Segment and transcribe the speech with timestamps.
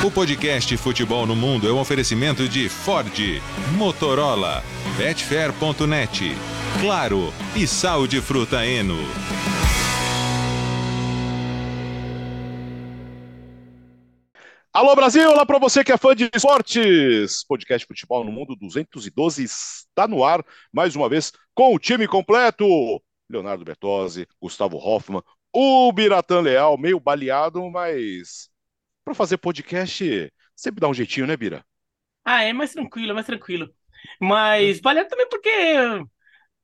[0.00, 3.12] O podcast Futebol no Mundo é um oferecimento de Ford,
[3.76, 4.64] Motorola,
[4.96, 6.32] Betfair.net,
[6.80, 8.96] Claro e Sal de Fruta Eno.
[14.72, 17.44] Alô Brasil, olá para você que é fã de esportes.
[17.44, 22.66] Podcast Futebol no Mundo 212 está no ar mais uma vez com o time completo.
[23.30, 25.22] Leonardo Bertozzi, Gustavo Hoffman,
[25.52, 28.51] o Biratan Leal, meio baleado, mas
[29.04, 31.64] para fazer podcast sempre dá um jeitinho, né, Bira?
[32.24, 33.74] Ah, é mais tranquilo, mais tranquilo.
[34.20, 35.50] Mas baleado também porque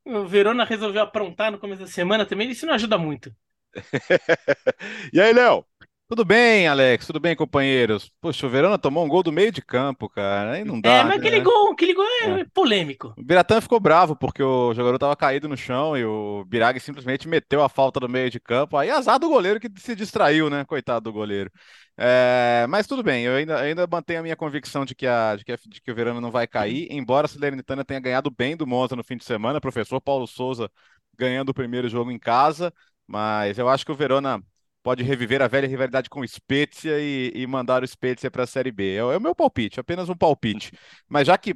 [0.05, 3.35] o Verona resolveu aprontar no começo da semana também, isso não ajuda muito.
[5.13, 5.65] e aí, Léo?
[6.09, 7.07] Tudo bem, Alex?
[7.07, 8.11] Tudo bem, companheiros?
[8.21, 10.53] Poxa, o Verona tomou um gol do meio de campo, cara.
[10.53, 10.91] Aí não dá.
[10.91, 11.15] É, mas né?
[11.17, 12.45] aquele gol, aquele gol é, É.
[12.47, 13.15] polêmico.
[13.19, 17.29] O Biratã ficou bravo porque o jogador estava caído no chão e o Biraghi simplesmente
[17.29, 18.77] meteu a falta no meio de campo.
[18.77, 20.65] Aí azar do goleiro que se distraiu, né?
[20.65, 21.51] Coitado do goleiro.
[21.97, 25.45] É, mas tudo bem, eu ainda, ainda mantenho a minha convicção de que, a, de,
[25.45, 28.57] que a- de que o Verona não vai cair, embora a Salernitana tenha ganhado bem
[28.57, 29.61] do Monza no fim de semana.
[29.61, 30.71] Professor Paulo Souza
[31.19, 32.73] ganhando o primeiro jogo em casa,
[33.07, 34.41] mas eu acho que o Verona
[34.83, 38.47] pode reviver a velha rivalidade com o Spezia e, e mandar o Spezia para a
[38.47, 38.95] Série B.
[38.97, 40.73] É, o- é o meu palpite, apenas um palpite.
[41.09, 41.55] Mas já que,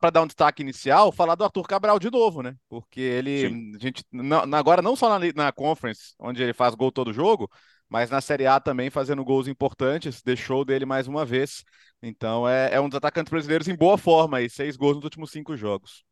[0.00, 2.54] para dar um destaque inicial, falar do Arthur Cabral de novo, né?
[2.68, 6.92] Porque ele, a gente, não- agora não só na, na Conference, onde ele faz gol
[6.92, 7.50] todo jogo,
[7.88, 11.64] mas na Série A também fazendo gols importantes, deixou dele mais uma vez.
[12.02, 15.30] Então é, é um dos atacantes brasileiros em boa forma aí, seis gols nos últimos
[15.30, 16.04] cinco jogos.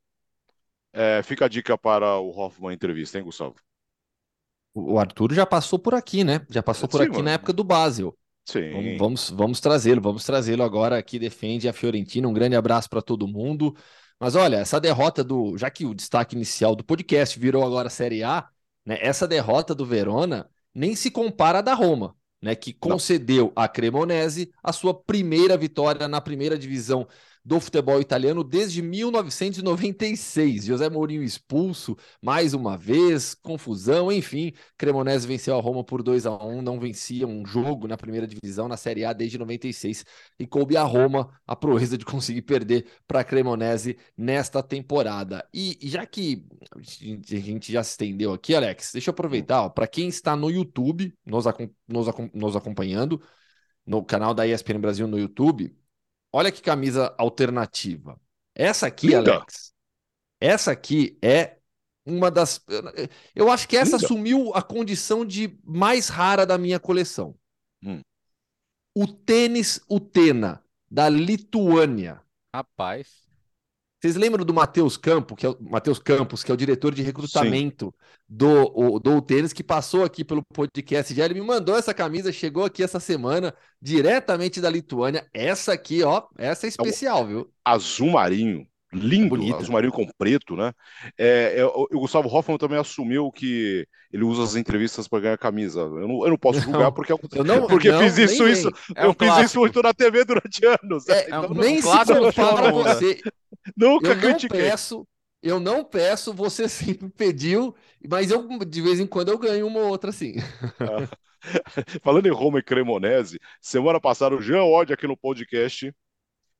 [0.92, 3.56] É, fica a dica para o Hoffman entrevista, hein, Gustavo?
[4.75, 6.44] O Arthur já passou por aqui, né?
[6.50, 7.25] Já passou por Sim, aqui mano.
[7.25, 8.17] na época do Basel.
[8.44, 8.70] Sim.
[8.72, 12.28] Vamos, vamos, vamos trazê-lo, vamos trazê-lo agora aqui defende a Fiorentina.
[12.28, 13.75] Um grande abraço para todo mundo.
[14.19, 18.22] Mas olha, essa derrota do, já que o destaque inicial do podcast virou agora Série
[18.22, 18.48] A,
[18.84, 18.98] né?
[19.00, 22.55] Essa derrota do Verona nem se compara à da Roma, né?
[22.55, 27.06] Que concedeu à Cremonese a sua primeira vitória na primeira divisão
[27.45, 30.64] do futebol italiano desde 1996.
[30.64, 34.53] José Mourinho expulso mais uma vez, confusão, enfim.
[34.78, 38.66] Cremonese venceu a Roma por 2 a 1 não vencia um jogo na primeira divisão
[38.66, 40.04] na Série A desde 96
[40.38, 45.47] e coube a Roma a proeza de conseguir perder para a Cremonese nesta temporada.
[45.53, 50.09] E já que a gente já se estendeu aqui, Alex, deixa eu aproveitar, para quem
[50.09, 51.44] está no YouTube, nos,
[51.87, 53.21] nos, nos acompanhando,
[53.87, 55.77] no canal da ESPN Brasil no YouTube,
[56.34, 58.21] olha que camisa alternativa.
[58.56, 59.37] Essa aqui, Linda.
[59.37, 59.72] Alex,
[60.41, 61.59] essa aqui é
[62.05, 62.61] uma das.
[63.34, 64.05] Eu acho que essa Linda.
[64.05, 67.37] assumiu a condição de mais rara da minha coleção.
[67.84, 68.00] Hum.
[68.97, 72.21] O tênis Utena, da Lituânia.
[72.53, 73.23] Rapaz.
[74.04, 77.00] Vocês lembram do Matheus Campos, que é o Matheus Campos, que é o diretor de
[77.00, 77.91] recrutamento
[78.28, 81.25] do, o, do tênis, que passou aqui pelo podcast já.
[81.25, 85.26] Ele me mandou essa camisa, chegou aqui essa semana, diretamente da Lituânia.
[85.32, 87.50] Essa aqui, ó, essa é especial, viu?
[87.65, 88.66] Azul marinho.
[88.92, 89.56] Lindo, Bonita.
[89.56, 90.72] azul marinho com preto, né?
[91.16, 95.38] É, é, o, o Gustavo Hoffman também assumiu que ele usa as entrevistas para ganhar
[95.38, 95.81] camisa.
[95.81, 98.47] Eu não, eu não posso julgar Não, porque, eu, não, porque não, fiz nem isso,
[98.47, 99.60] isso É eu um fiz isso clássico.
[99.60, 101.09] muito na TV durante anos.
[101.09, 103.21] É, então não- nem se clássico do compara você.
[103.76, 104.48] Nunca Eu não critiquei.
[104.48, 105.06] peço,
[105.42, 107.75] eu não peço, você sempre pediu,
[108.08, 110.34] mas eu de vez em quando eu ganho uma ou outra assim.
[112.03, 115.94] Falando em Roma e Cremonese, semana passada o Jean Odd aqui no podcast,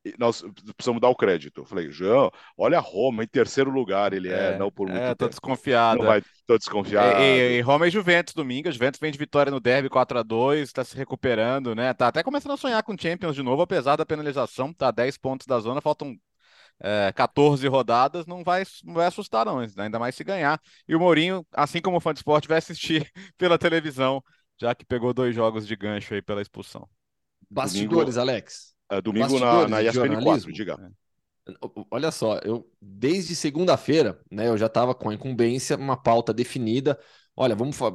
[0.05, 0.43] e nós
[0.77, 1.63] precisamos dar o crédito.
[1.63, 5.15] Eu falei, Jean, olha a Roma em terceiro lugar, ele é, não por muito é,
[5.15, 5.31] tô tempo.
[5.31, 5.99] desconfiado.
[5.99, 7.21] Não vai, tô desconfiado.
[7.21, 8.69] E, e- e Roma e Juventus domingo.
[8.69, 11.95] A Juventus vem de vitória no Derby 4 a 2 tá se recuperando, né?
[11.95, 14.73] Tá até começando a sonhar com Champions de novo, apesar da penalização.
[14.73, 16.17] Tá a 10 pontos da zona, faltam
[16.81, 18.27] é, 14 rodadas.
[18.27, 20.61] Não vai, não vai assustar, não, ainda mais se ganhar.
[20.89, 24.23] E o Mourinho, assim como o fã de esporte, vai assistir pela televisão,
[24.61, 26.89] já que pegou dois jogos de gancho aí pela expulsão.
[27.51, 28.75] Bastidores, Alex.
[28.91, 30.53] É, domingo na, bastidores na de ESPN 4, jornalismo.
[30.53, 30.79] diga.
[31.91, 36.99] Olha só, eu desde segunda-feira, né, eu já estava com a incumbência, uma pauta definida.
[37.37, 37.93] Olha, vamos fa-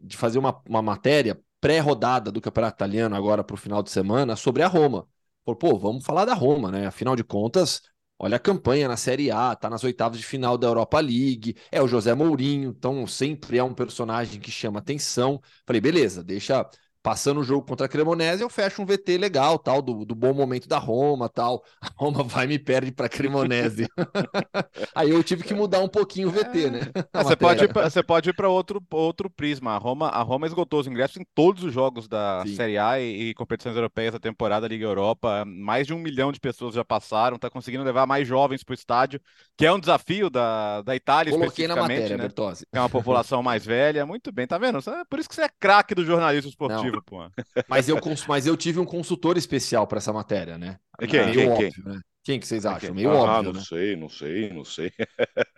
[0.00, 4.36] de fazer uma, uma matéria pré-rodada do Campeonato Italiano agora para o final de semana
[4.36, 5.08] sobre a Roma.
[5.44, 6.86] Pô, pô, vamos falar da Roma, né?
[6.86, 7.82] Afinal de contas,
[8.18, 11.82] olha a campanha na Série A, tá nas oitavas de final da Europa League, é
[11.82, 15.40] o José Mourinho, então sempre é um personagem que chama atenção.
[15.66, 16.68] Falei, beleza, deixa
[17.04, 20.32] passando o jogo contra a Cremonese, eu fecho um VT legal, tal, do, do bom
[20.32, 21.62] momento da Roma, tal.
[21.78, 23.86] A Roma vai e me perde para Cremonese.
[24.96, 26.80] Aí eu tive que mudar um pouquinho o VT, né?
[27.12, 27.64] A É, você, pode matéria.
[27.64, 29.72] ir pra, você pode ir para outro, outro prisma.
[29.74, 32.54] A Roma, a Roma esgotou os ingressos em todos os jogos da Sim.
[32.56, 35.44] Série A e, e competições europeias da temporada Liga Europa.
[35.46, 38.74] Mais de um milhão de pessoas já passaram, está conseguindo levar mais jovens para o
[38.74, 39.20] estádio,
[39.56, 42.22] que é um desafio da, da Itália, Coloquei na especificamente, matéria, né?
[42.24, 42.66] Bertozzi.
[42.72, 44.04] Que é uma população mais velha.
[44.06, 44.78] Muito bem, tá vendo?
[44.78, 47.30] É por isso que você é craque do jornalismo esportivo, Puan.
[47.66, 47.98] Mas eu,
[48.28, 50.78] mas eu tive um consultor especial para essa matéria, né?
[51.00, 51.20] É quem?
[51.22, 51.48] Meio Quem?
[51.48, 51.84] óbvio, Quem?
[51.84, 52.00] né?
[52.22, 52.92] Quem que vocês acham?
[52.92, 53.60] Ah, Meio ah, óbvio, não né?
[53.60, 54.92] sei, não sei, não sei.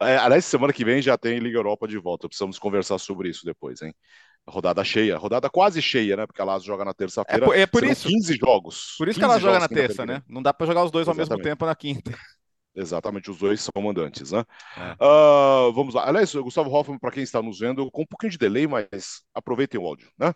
[0.00, 2.28] É, aliás, semana que vem já tem Liga Europa de volta.
[2.28, 3.94] Precisamos conversar sobre isso depois, hein?
[4.48, 6.26] Rodada cheia, rodada quase cheia, né?
[6.26, 6.92] Porque a Lazio joga na
[7.28, 7.40] É terça-feira.
[7.40, 8.08] por, é por isso.
[8.08, 8.94] 15 jogos.
[8.96, 10.22] Por isso que 15 ela joga na terça, né?
[10.28, 11.40] Não dá pra jogar os dois ao mesmo Exatamente.
[11.40, 12.12] tempo na quinta.
[12.74, 14.44] Exatamente, os dois são mandantes, né?
[14.76, 14.96] É.
[15.00, 16.06] Ah, vamos lá.
[16.08, 19.80] Aliás, Gustavo Hoffman, para quem está nos vendo, com um pouquinho de delay, mas aproveitem
[19.80, 20.34] o áudio, né?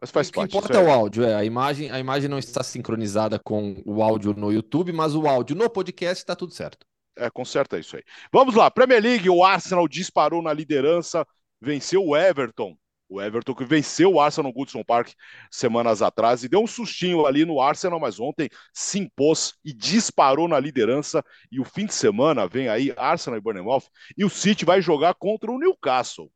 [0.00, 0.50] Mas faz O que parte.
[0.56, 1.34] importa isso é o áudio, é.
[1.34, 5.56] A imagem, a imagem não está sincronizada com o áudio no YouTube, mas o áudio
[5.56, 6.86] no podcast está tudo certo.
[7.16, 8.02] É, conserta isso aí.
[8.32, 11.26] Vamos lá, Premier League, o Arsenal disparou na liderança,
[11.60, 12.76] venceu o Everton.
[13.12, 15.10] O Everton que venceu o Arsenal no Goodson Park
[15.50, 20.46] semanas atrás e deu um sustinho ali no Arsenal, mas ontem se impôs e disparou
[20.46, 21.22] na liderança.
[21.50, 23.82] E o fim de semana vem aí Arsenal e Bournemouth
[24.16, 26.30] e o City vai jogar contra o Newcastle.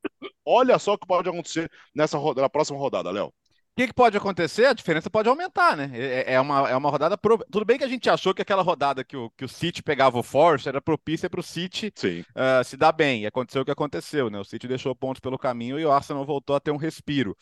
[0.44, 3.32] Olha só o que pode acontecer nessa na próxima rodada, Léo.
[3.76, 4.66] O que, que pode acontecer?
[4.66, 5.90] A diferença pode aumentar, né?
[5.94, 7.18] É, é uma, é uma rodada.
[7.18, 9.82] pro- Tudo bem que a gente achou que aquela rodada que o, que o City
[9.82, 12.24] pegava o Force era propícia para o City Sim.
[12.36, 13.22] ah, se dar bem.
[13.22, 14.38] E aconteceu o que aconteceu, né?
[14.38, 17.36] O City deixou pontos pelo caminho e o Arsenal voltou a ter um respiro.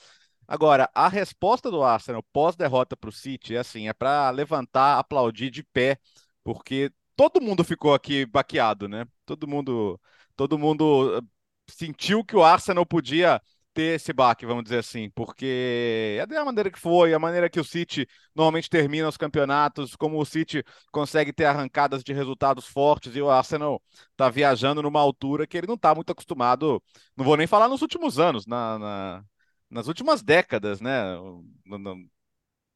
[0.49, 5.51] Agora, a resposta do Arsenal pós-derrota para o City é assim: é para levantar, aplaudir
[5.51, 5.99] de pé,
[6.45, 9.07] porque todo mundo ficou aqui baqueado, né?
[9.27, 10.01] Todo mundo,
[10.37, 11.27] todo mundo ah,
[11.71, 13.41] sentiu que o Arsenal podia
[13.75, 17.59] ter esse baque, vamos dizer assim, porque é da maneira que foi, a maneira que
[17.61, 23.17] o City normalmente termina os campeonatos, como o City consegue ter arrancadas de resultados fortes
[23.17, 23.83] e o Arsenal
[24.17, 26.83] tá viajando numa altura que ele não tá muito acostumado,
[27.17, 29.25] não vou nem falar nos últimos anos, na, na-
[29.71, 31.17] nas últimas décadas, né?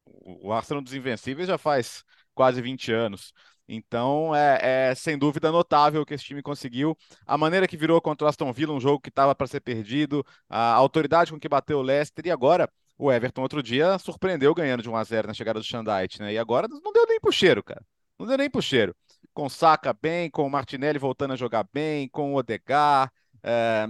[0.04, 2.04] O Arsenal dos Invencíveis já faz
[2.34, 3.32] quase 20 anos.
[3.68, 6.96] Então é, é sem dúvida notável o que esse time conseguiu.
[7.26, 10.24] A maneira que virou contra o Aston Villa, um jogo que estava para ser perdido,
[10.48, 14.82] a autoridade com que bateu o Leicester e agora o Everton outro dia surpreendeu ganhando
[14.82, 16.32] de 1 a 0 na chegada do Shandite, né?
[16.32, 17.84] E agora não deu nem pro cheiro, cara.
[18.18, 18.94] Não deu nem pro cheiro.
[19.34, 23.12] Com Saka bem, com o Martinelli voltando a jogar bem, com o Odegaard.
[23.42, 23.86] é,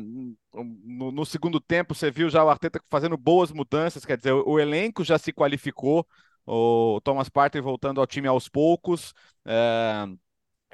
[0.53, 4.49] no, no segundo tempo, você viu já o Arteta fazendo boas mudanças, quer dizer, o,
[4.49, 6.07] o elenco já se qualificou,
[6.47, 9.13] o Thomas Partey voltando ao time aos poucos.
[9.45, 10.07] é,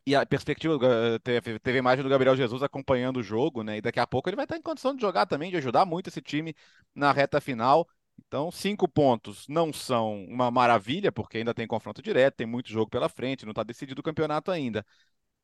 [0.06, 3.76] e a perspectiva, eh, teve, teve a imagem do Gabriel Jesus acompanhando o jogo, né?
[3.78, 6.08] E daqui a pouco ele vai estar em condição de jogar também, de ajudar muito
[6.08, 6.54] esse time
[6.94, 7.88] na reta final.
[8.26, 12.90] Então, cinco pontos não são uma maravilha, porque ainda tem confronto direto, tem muito jogo
[12.90, 14.84] pela frente, não está decidido o campeonato ainda.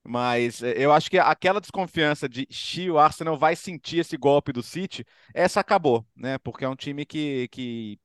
[0.05, 4.53] Mas eh, eu acho que aquela desconfiança de se o Arsenal vai sentir esse golpe
[4.53, 5.05] do City,
[5.35, 6.39] essa acabou, né?
[6.39, 7.99] Porque é um time que, que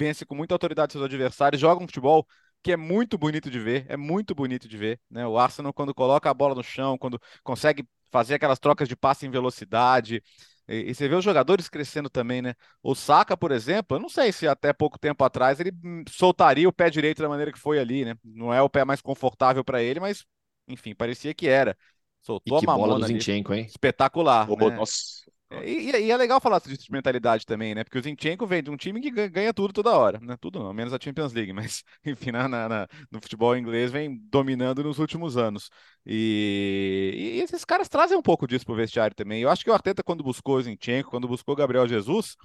[0.00, 2.26] vence com muita autoridade seus adversários, joga um futebol
[2.62, 5.26] que é muito bonito de ver, é muito bonito de ver, né?
[5.26, 9.26] O Arsenal quando coloca a bola no chão, quando consegue fazer aquelas trocas de passe
[9.26, 10.22] em velocidade,
[10.66, 12.54] e, e você vê os jogadores crescendo também, né?
[12.82, 16.68] O Saka, por exemplo, eu não sei se até pouco tempo atrás ele hum, soltaria
[16.68, 18.14] o pé direito da maneira que foi ali, né?
[18.24, 20.24] Não é o pé mais confortável para ele, mas
[20.66, 21.76] enfim, parecia que era.
[22.22, 23.14] E Soltou que a bola mamona do ali.
[23.14, 23.66] Zinchenko, hein?
[23.66, 24.76] Espetacular, Ô, né?
[24.76, 25.30] Nossa.
[25.52, 27.82] E, e- e é legal falar disso de mentalidade também, né?
[27.82, 30.36] Porque o Zinchenko vem de um time que ga- ganha tudo toda hora, né?
[30.40, 34.82] Tudo não, menos a Champions League, mas enfim, na- na- no futebol inglês vem dominando
[34.84, 35.68] nos últimos anos.
[36.06, 39.42] E, e esses caras trazem um pouco disso pro vestiário também.
[39.42, 42.36] Eu acho que o Arteta, quando buscou o Zinchenko, quando buscou o Gabriel Jesus,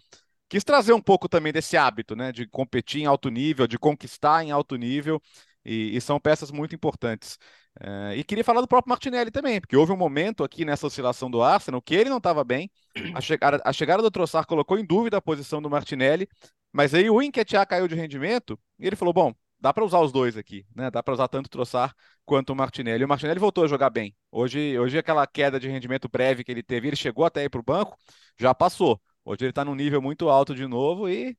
[0.49, 2.31] quis trazer um pouco também desse hábito, né?
[2.31, 5.21] De competir em alto nível, de conquistar em alto nível,
[5.63, 7.37] e, e são peças muito importantes.
[7.81, 11.29] Eh, e queria falar do próprio Martinelli também, porque houve um momento aqui nessa oscilação
[11.29, 12.69] do Arsenal que ele não estava bem.
[13.13, 16.27] A chegada, a chegada do Trossard colocou em dúvida a posição do Martinelli,
[16.71, 20.11] mas aí o Nketiah caiu de rendimento e ele falou: bom, dá para usar os
[20.11, 20.89] dois aqui, né?
[20.89, 21.93] Dá para usar tanto o Trossard
[22.25, 23.03] quanto o Martinelli.
[23.03, 24.15] O Martinelli voltou a jogar bem.
[24.31, 27.59] Hoje, hoje aquela queda de rendimento breve que ele teve, ele chegou até ir para
[27.59, 27.97] o banco,
[28.39, 29.01] já passou.
[29.25, 31.37] Hoje ele está num nível muito alto de novo e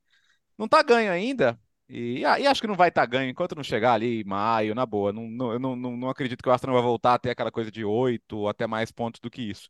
[0.59, 1.59] não tá ganho ainda.
[1.89, 4.75] E, ah, e acho que não vai estar ganho enquanto não chegar ali em maio,
[4.75, 5.13] na boa.
[5.13, 7.71] Não, não, eu não, não, acredito que o Arsenal vai voltar a ter aquela coisa
[7.71, 9.69] de oito até mais pontos do que isso.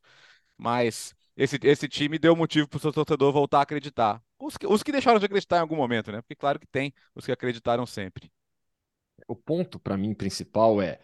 [0.56, 4.23] Mas esse, esse time deu motivo para o seu torcedor voltar a acreditar.
[4.38, 6.23] Os que, os que deixaram de acreditar em algum momento, né?
[6.23, 8.30] Porque claro que tem os que acreditaram sempre.
[9.28, 11.00] O ponto para mim principal é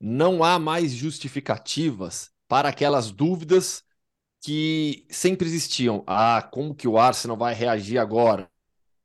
[0.00, 3.84] não há mais justificativas para aquelas dúvidas
[4.42, 6.04] que sempre existiam.
[6.06, 8.50] Ah, como que o Arsenal vai reagir agora?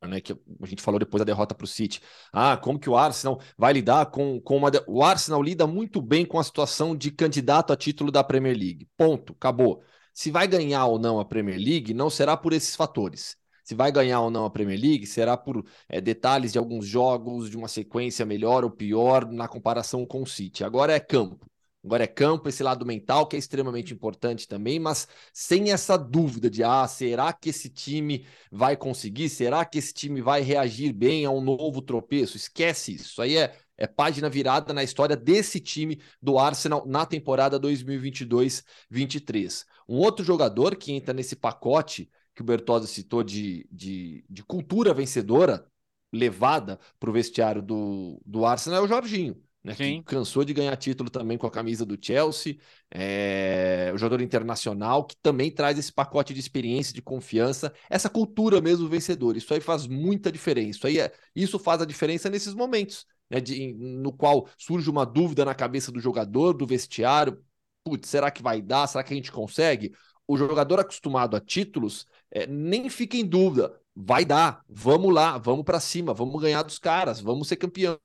[0.01, 1.99] Né, que a gente falou depois da derrota para o City.
[2.31, 4.71] Ah, como que o Arsenal vai lidar com, com uma.
[4.71, 8.55] de- O Arsenal lida muito bem com a situação de candidato a título da Premier
[8.57, 8.87] League.
[8.95, 9.83] Ponto, acabou.
[10.13, 13.35] Se vai ganhar ou não a Premier League, não será por esses fatores.
[13.63, 17.49] Se vai ganhar ou não a Premier League, será por é, detalhes de alguns jogos,
[17.49, 20.63] de uma sequência melhor ou pior na comparação com o City.
[20.63, 21.48] Agora é campo.
[21.83, 26.49] Agora é campo, esse lado mental que é extremamente importante também, mas sem essa dúvida
[26.49, 29.29] de ah, será que esse time vai conseguir?
[29.29, 32.35] Será que esse time vai reagir bem a um novo tropeço?
[32.35, 33.11] Esquece isso.
[33.11, 39.65] Isso aí é, é página virada na história desse time do Arsenal na temporada 2022-23.
[39.87, 44.93] Um outro jogador que entra nesse pacote que o Bertozzi citou de, de, de cultura
[44.93, 45.65] vencedora
[46.11, 50.75] levada para o vestiário do, do Arsenal é o Jorginho né, que cansou de ganhar
[50.77, 52.57] título também com a camisa do Chelsea,
[52.89, 58.61] é, o jogador internacional que também traz esse pacote de experiência, de confiança, essa cultura
[58.61, 59.37] mesmo vencedora.
[59.37, 60.77] Isso aí faz muita diferença.
[60.77, 65.05] Isso, aí é, isso faz a diferença nesses momentos, né, de, no qual surge uma
[65.05, 67.43] dúvida na cabeça do jogador, do vestiário.
[67.83, 68.87] Putz, será que vai dar?
[68.87, 69.93] Será que a gente consegue?
[70.27, 73.75] O jogador acostumado a títulos é, nem fica em dúvida.
[73.95, 77.99] Vai dar, vamos lá, vamos para cima, vamos ganhar dos caras, vamos ser campeão.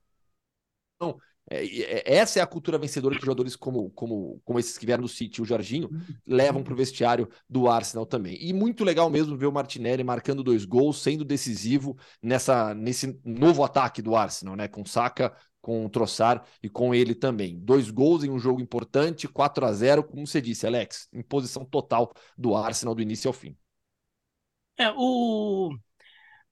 [1.51, 5.03] É, é, essa é a cultura vencedora que jogadores como, como, como esses que vieram
[5.03, 5.91] do City, o Jorginho,
[6.27, 8.39] levam para o vestiário do Arsenal também.
[8.41, 13.63] E muito legal mesmo ver o Martinelli marcando dois gols, sendo decisivo nessa, nesse novo
[13.63, 14.69] ataque do Arsenal, né?
[14.69, 17.59] Com Saka, com o Troçar e com ele também.
[17.59, 21.65] Dois gols em um jogo importante, 4 a 0 como você disse, Alex, em posição
[21.65, 23.57] total do Arsenal do início ao fim.
[24.77, 25.75] É, o,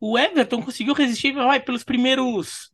[0.00, 2.71] o Everton conseguiu resistir vai, pelos primeiros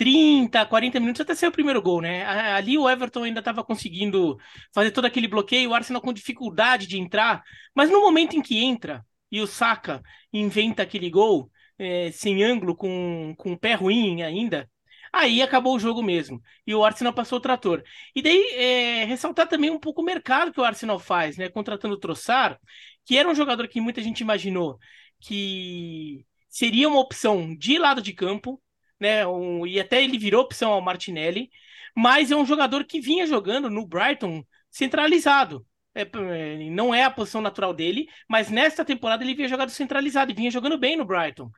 [0.00, 2.24] 30, 40 minutos até sair o primeiro gol, né?
[2.24, 4.38] Ali o Everton ainda estava conseguindo
[4.74, 7.42] fazer todo aquele bloqueio, o Arsenal com dificuldade de entrar,
[7.74, 10.00] mas no momento em que entra e o Saka
[10.32, 14.70] inventa aquele gol é, sem ângulo, com, com o pé ruim ainda,
[15.12, 16.40] aí acabou o jogo mesmo.
[16.66, 17.82] E o Arsenal passou o trator.
[18.16, 21.50] E daí, é, ressaltar também um pouco o mercado que o Arsenal faz, né?
[21.50, 22.56] Contratando o Trossard,
[23.04, 24.78] que era um jogador que muita gente imaginou
[25.20, 28.58] que seria uma opção de lado de campo,
[29.00, 29.26] né?
[29.26, 31.50] Um, e até ele virou opção ao Martinelli,
[31.96, 35.66] mas é um jogador que vinha jogando no Brighton centralizado.
[35.94, 40.30] É, é, não é a posição natural dele, mas nesta temporada ele vinha jogando centralizado
[40.30, 41.50] e vinha jogando bem no Brighton.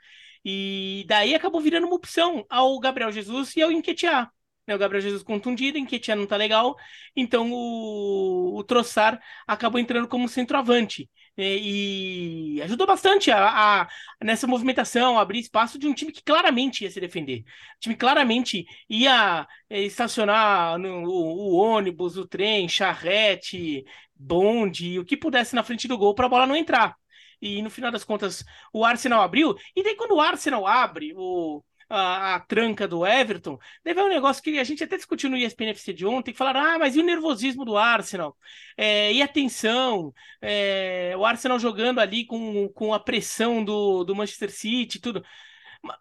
[0.44, 4.30] E daí acabou virando uma opção ao Gabriel Jesus e ao Enquetear.
[4.66, 6.76] Né, o Gabriel Jesus contundido, Enquetear não tá legal,
[7.16, 11.10] então o, o Troçar acabou entrando como centroavante.
[11.42, 13.88] É, e ajudou bastante a, a,
[14.22, 17.40] nessa movimentação, a abrir espaço de um time que claramente ia se defender.
[17.76, 23.84] O time claramente ia é, estacionar no, o, o, ônibus, o trem, charrete,
[24.14, 26.96] bonde, o que pudesse na frente do gol para a bola não entrar.
[27.40, 29.56] E no final das contas, o Arsenal abriu.
[29.74, 31.60] E daí, quando o Arsenal abre, o,
[31.92, 35.36] a, a, tranca do Everton, deve é um negócio que a gente até discutiu no
[35.36, 38.36] ESPN FC de ontem, que falaram, ah, mas e o nervosismo do Arsenal?
[38.76, 40.12] É, e a tensão?
[40.40, 45.22] É, o Arsenal jogando ali com, com a pressão do, do Manchester City tudo.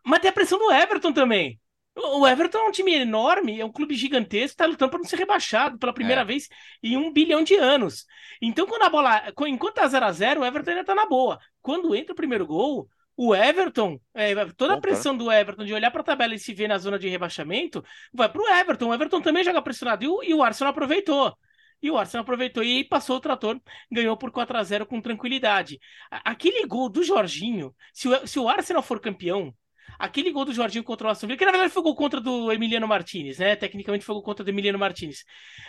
[0.05, 1.59] Mas tem a pressão do Everton também.
[1.95, 5.17] O Everton é um time enorme, é um clube gigantesco, está lutando para não ser
[5.17, 6.25] rebaixado pela primeira é.
[6.25, 6.47] vez
[6.81, 8.05] em um bilhão de anos.
[8.41, 9.23] Então, quando a bola.
[9.47, 11.37] Enquanto tá 0x0, o Everton ainda está na boa.
[11.61, 12.89] Quando entra o primeiro gol,
[13.23, 16.55] o Everton, é, toda a pressão do Everton de olhar para a tabela e se
[16.55, 18.89] ver na zona de rebaixamento, vai para o Everton.
[18.89, 21.37] O Everton também joga pressionado e o, e o Arsenal aproveitou.
[21.83, 23.61] E o Arsenal aproveitou e passou o trator,
[23.91, 25.79] ganhou por 4 a 0 com tranquilidade.
[26.09, 29.53] Aquele gol do Jorginho, se o, se o Arsenal for campeão,
[29.99, 32.51] aquele gol do Jorginho contra o Aston Villa, que na verdade foi gol contra do
[32.51, 33.55] Emiliano Martinez, né?
[33.55, 35.23] Tecnicamente foi gol contra do Emiliano Martinez.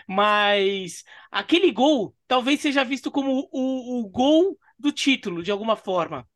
[0.09, 6.27] Mas aquele gol talvez seja visto como o, o gol do título, de alguma forma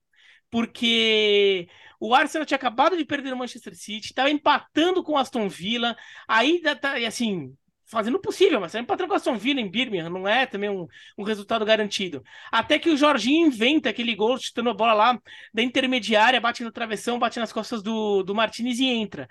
[0.51, 1.69] porque
[2.01, 5.97] o Arsenal tinha acabado de perder o Manchester City, estava empatando com o Aston Villa,
[6.29, 7.55] aí tá, assim,
[7.87, 10.69] fazendo o possível, mas tá empatando com o Aston Villa em Birmingham, não é também
[10.69, 10.87] um,
[11.17, 12.23] um resultado garantido.
[12.51, 15.21] Até que o Jorginho inventa aquele gol, chutando a bola lá
[15.55, 19.29] da intermediária, bate no travessão, bate nas costas do, do Martinez e entra.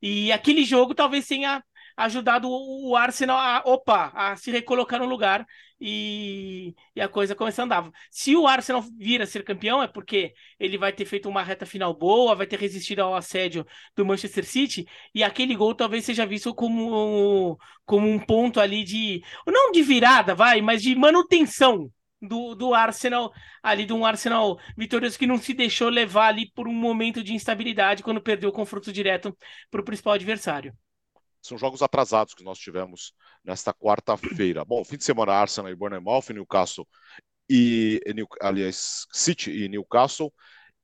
[0.00, 1.62] E aquele jogo talvez tenha
[1.98, 5.44] ajudado o Arsenal a, opa, a se recolocar no lugar
[5.80, 7.90] e, e a coisa começa a andar.
[8.08, 11.66] Se o Arsenal vir a ser campeão, é porque ele vai ter feito uma reta
[11.66, 16.24] final boa, vai ter resistido ao assédio do Manchester City, e aquele gol talvez seja
[16.24, 21.90] visto como, como um ponto ali de, não de virada, vai, mas de manutenção
[22.22, 26.68] do, do Arsenal, ali de um Arsenal vitorioso que não se deixou levar ali por
[26.68, 29.36] um momento de instabilidade quando perdeu o confronto direto
[29.70, 30.72] para o principal adversário.
[31.48, 33.12] São jogos atrasados que nós tivemos
[33.44, 34.64] nesta quarta-feira.
[34.64, 36.86] Bom, fim de semana Arsenal e Bournemouth, Newcastle
[37.48, 38.00] e,
[38.40, 40.32] aliás, City e Newcastle.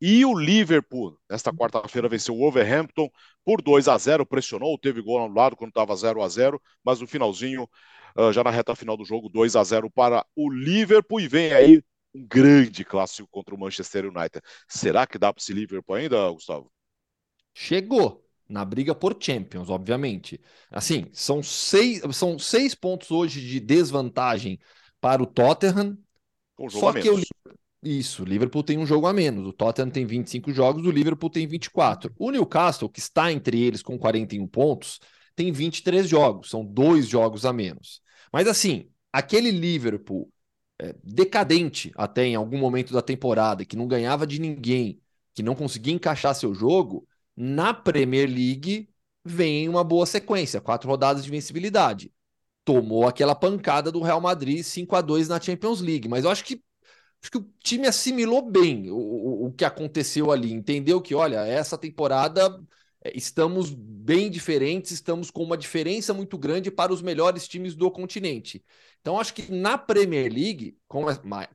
[0.00, 3.08] E o Liverpool, nesta quarta-feira, venceu o Wolverhampton
[3.44, 7.06] por 2 a 0 pressionou, teve gol anulado quando estava 0 a 0 mas no
[7.06, 7.68] finalzinho,
[8.16, 11.20] ah, já na reta final do jogo, 2 a 0 para o Liverpool.
[11.20, 11.82] E vem aí
[12.14, 14.40] um grande clássico contra o Manchester United.
[14.68, 16.70] Será que dá para esse Liverpool ainda, Gustavo?
[17.54, 18.23] Chegou.
[18.48, 20.40] Na briga por Champions, obviamente.
[20.70, 24.58] Assim, são seis, são seis pontos hoje de desvantagem
[25.00, 25.98] para o Tottenham.
[26.58, 27.28] Um Só que o menos.
[27.82, 29.46] isso, o Liverpool tem um jogo a menos.
[29.46, 32.14] O Tottenham tem 25 jogos, o Liverpool tem 24.
[32.18, 35.00] O Newcastle, que está entre eles com 41 pontos,
[35.34, 38.00] tem 23 jogos, são dois jogos a menos.
[38.32, 40.30] Mas assim, aquele Liverpool
[40.78, 45.00] é, decadente até em algum momento da temporada, que não ganhava de ninguém,
[45.34, 48.88] que não conseguia encaixar seu jogo, na Premier League
[49.24, 52.12] vem uma boa sequência, quatro rodadas de vencibilidade.
[52.64, 56.44] Tomou aquela pancada do Real Madrid 5 a 2 na Champions League, mas eu acho
[56.44, 56.62] que
[57.22, 61.46] acho que o time assimilou bem o, o, o que aconteceu ali, entendeu que, olha,
[61.46, 62.60] essa temporada
[63.02, 67.90] é, estamos bem diferentes, estamos com uma diferença muito grande para os melhores times do
[67.90, 68.64] continente.
[69.00, 71.04] Então, acho que na Premier League, com,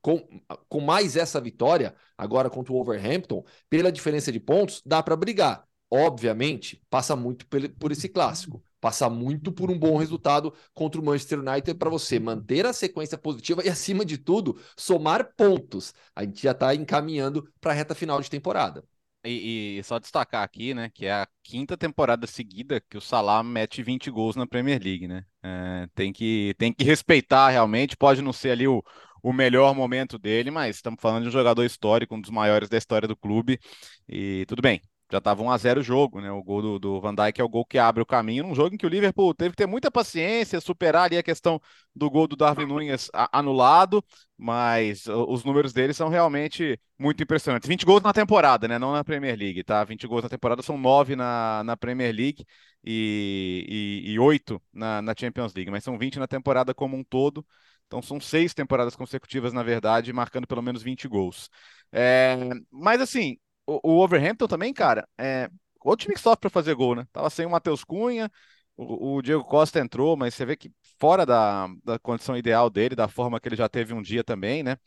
[0.01, 0.27] com,
[0.67, 5.67] com mais essa vitória, agora contra o Wolverhampton, pela diferença de pontos, dá para brigar.
[5.91, 8.63] Obviamente, passa muito por esse clássico.
[8.79, 13.17] Passa muito por um bom resultado contra o Manchester United para você manter a sequência
[13.17, 15.93] positiva e, acima de tudo, somar pontos.
[16.15, 18.83] A gente já está encaminhando para a reta final de temporada.
[19.25, 23.43] E, e, só destacar aqui, né, que é a quinta temporada seguida que o Salah
[23.43, 25.25] mete 20 gols na Premier League, né?
[25.43, 28.81] É, tem, que, tem que respeitar realmente, pode não ser ali o,
[29.21, 32.77] o melhor momento dele, mas estamos falando de um jogador histórico, um dos maiores da
[32.77, 33.59] história do clube,
[34.07, 36.31] e tudo bem, já estava 1 a 0 o jogo, né?
[36.31, 38.75] O gol do, do Van Dijk é o gol que abre o caminho num jogo
[38.75, 41.59] em que o Liverpool teve que ter muita paciência, superar ali a questão
[41.95, 44.03] do gol do Darwin Nunes anulado,
[44.37, 47.67] mas os números dele são realmente muito impressionantes.
[47.67, 48.77] 20 gols na temporada, né?
[48.77, 49.83] Não na Premier League, tá?
[49.83, 52.45] 20 gols na temporada são 9 na, na Premier League
[52.83, 57.03] e, e, e 8 na, na Champions League, mas são 20 na temporada como um
[57.03, 57.45] todo.
[57.87, 61.49] Então são seis temporadas consecutivas, na verdade, marcando pelo menos 20 gols.
[61.91, 62.37] É,
[62.71, 63.37] mas assim,
[63.83, 65.49] o, Overhampton também, cara, é
[65.83, 67.05] outro time que sofre para fazer gol, né?
[67.11, 68.31] Tava sem o Matheus Cunha,
[68.75, 72.95] o, o, Diego Costa entrou, mas você vê que fora da, da condição ideal dele,
[72.95, 74.77] da forma que ele já teve um dia também, né?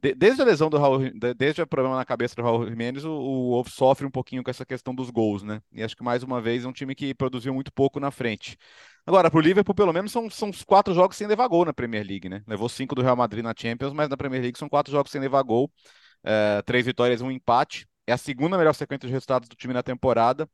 [0.00, 1.00] De, desde a lesão do Raul,
[1.36, 4.50] desde o problema na cabeça do Raul Jimenez, o, o Wolves sofre um pouquinho com
[4.50, 5.60] essa questão dos gols, né?
[5.72, 8.56] E acho que mais uma vez é um time que produziu muito pouco na frente.
[9.04, 12.06] Agora, para o Liverpool, pelo menos, são, são quatro jogos sem levar gol na Premier
[12.06, 12.42] League, né?
[12.46, 15.20] Levou cinco do Real Madrid na Champions, mas na Premier League são quatro jogos sem
[15.20, 15.70] levar gol.
[16.22, 17.86] É, três vitórias, um empate.
[18.08, 20.48] É a segunda melhor sequência de resultados do time na temporada.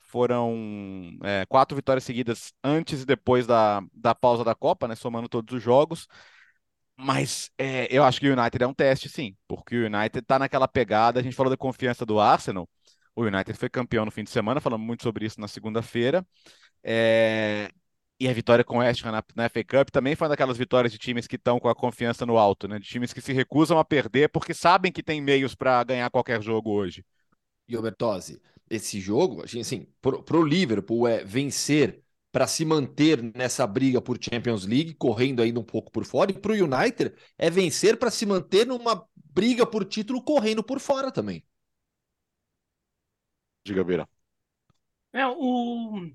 [0.00, 4.94] Foram é, quatro vitórias seguidas antes e depois da, da pausa da Copa, né?
[4.94, 6.06] Somando todos os jogos.
[6.96, 10.38] Mas é, eu acho que o United é um teste, sim, porque o United tá
[10.38, 11.20] naquela pegada.
[11.20, 12.68] A gente falou da confiança do Arsenal.
[13.16, 16.26] O United foi campeão no fim de semana, falamos muito sobre isso na segunda-feira.
[16.84, 17.70] É,
[18.20, 20.58] e a vitória com o West Ham na, na FA Cup também foi uma daquelas
[20.58, 22.78] vitórias de times que estão com a confiança no alto, né?
[22.78, 26.42] De times que se recusam a perder porque sabem que tem meios para ganhar qualquer
[26.42, 27.04] jogo hoje.
[27.66, 33.66] E o Bertozzi, esse jogo, assim, para o Liverpool é vencer para se manter nessa
[33.66, 37.50] briga por Champions League, correndo ainda um pouco por fora, e para o United é
[37.50, 41.44] vencer para se manter numa briga por título correndo por fora também.
[43.64, 44.08] Diga, Beira.
[45.12, 46.10] É, o,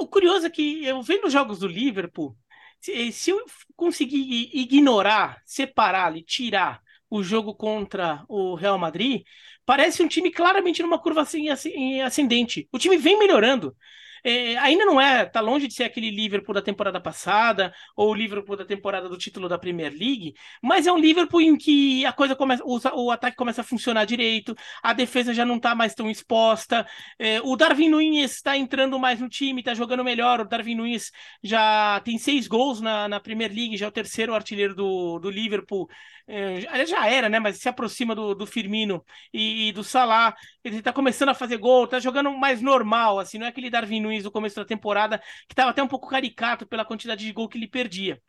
[0.00, 2.36] o curioso é que eu vendo os jogos do Liverpool,
[2.80, 3.44] se, se eu
[3.76, 9.22] conseguir ignorar, separar ali, tirar o jogo contra o Real Madrid,
[9.66, 12.68] parece um time claramente numa curva assim, assim, ascendente.
[12.72, 13.76] O time vem melhorando.
[14.24, 18.14] É, ainda não é, tá longe de ser aquele Liverpool da temporada passada ou o
[18.14, 22.12] Liverpool da temporada do título da Premier League, mas é um Liverpool em que a
[22.12, 25.94] coisa começa, o, o ataque começa a funcionar direito, a defesa já não tá mais
[25.94, 26.86] tão exposta,
[27.18, 31.10] é, o Darwin Nunes está entrando mais no time, tá jogando melhor, o Darwin Nunes
[31.42, 35.30] já tem seis gols na, na Premier League, já é o terceiro artilheiro do, do
[35.30, 35.88] Liverpool,
[36.30, 37.38] é, já era, né?
[37.38, 40.34] Mas se aproxima do, do Firmino e, e, do Salah.
[40.62, 44.00] Ele tá começando a fazer gol, tá jogando mais normal, assim, não é aquele Darwin
[44.00, 47.48] Nunes do começo da temporada, que tava até um pouco caricato pela quantidade de gol
[47.48, 48.20] que ele perdia.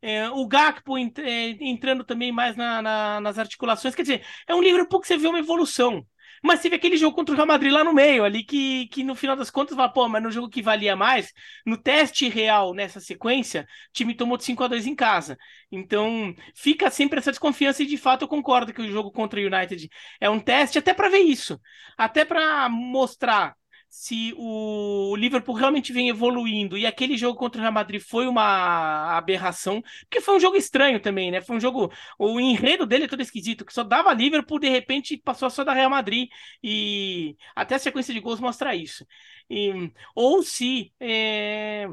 [0.00, 4.62] É, o Gakpo é, entrando também mais na, na, nas articulações, quer dizer, é um
[4.62, 6.06] Liverpool que você vê uma evolução.
[6.42, 9.14] Mas teve aquele jogo contra o Real Madrid lá no meio, ali que, que no
[9.14, 11.32] final das contas, fala, pô, mas no jogo que valia mais,
[11.66, 15.36] no teste real nessa sequência, o time tomou de 5 a 2 em casa.
[15.70, 19.42] Então, fica sempre essa desconfiança e de fato eu concordo que o jogo contra o
[19.44, 19.88] United
[20.20, 21.60] é um teste até para ver isso,
[21.96, 23.54] até para mostrar
[23.88, 29.16] se o Liverpool realmente vem evoluindo e aquele jogo contra o Real Madrid foi uma
[29.16, 31.40] aberração, porque foi um jogo estranho também, né?
[31.40, 31.90] Foi um jogo.
[32.18, 35.72] O enredo dele é todo esquisito, que só dava Liverpool, de repente passou só da
[35.72, 36.28] Real Madrid
[36.62, 39.06] e até a sequência de gols mostra isso.
[39.50, 40.92] E, ou se.
[41.00, 41.86] É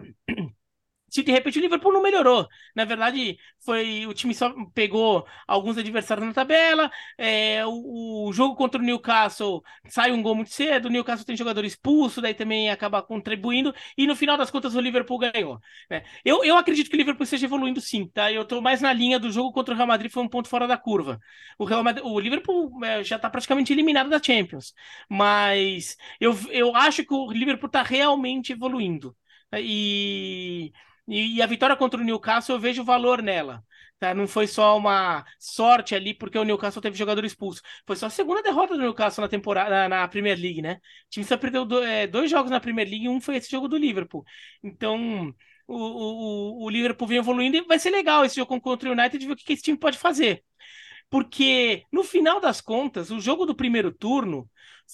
[1.16, 2.46] se de repente o Liverpool não melhorou.
[2.76, 6.92] Na verdade, foi o time só pegou alguns adversários na tabela.
[7.18, 10.88] É, o, o, jogo contra o Newcastle sai um gol muito cedo.
[10.88, 13.74] O Newcastle tem jogador expulso, daí também acaba contribuindo.
[13.98, 15.58] E no final das contas, o Liverpool ganhou.
[15.90, 16.04] Né?
[16.26, 18.30] Eu, eu acredito que o Liverpool esteja evoluindo sim, tá?
[18.30, 20.68] Eu tô mais na linha do jogo contra o Real Madrid, foi um ponto fora
[20.68, 21.18] da curva.
[21.58, 24.74] O, Real Madrid, o Liverpool é, já tá praticamente eliminado da Champions.
[25.10, 29.16] Mas eu, eu acho que o Liverpool tá realmente evoluindo.
[29.54, 30.72] E,
[31.08, 33.64] e, a vitória contra o Newcastle eu vejo valor nela.
[34.00, 34.14] Tá?
[34.14, 37.62] Não foi só uma sorte ali porque o Newcastle teve jogador expulso.
[37.88, 40.76] Foi só a segunda derrota do Newcastle na temporada na Premier League, né?
[41.08, 43.50] O time só perdeu dois, é, dois jogos na Premier League e um foi esse
[43.50, 44.26] jogo do Liverpool.
[44.64, 45.34] Então
[45.68, 49.26] o, o, o Liverpool vem evoluindo e vai ser legal esse jogo contra o United
[49.26, 50.44] ver o que esse time pode fazer.
[51.10, 54.50] Porque no final das contas, o jogo do primeiro turno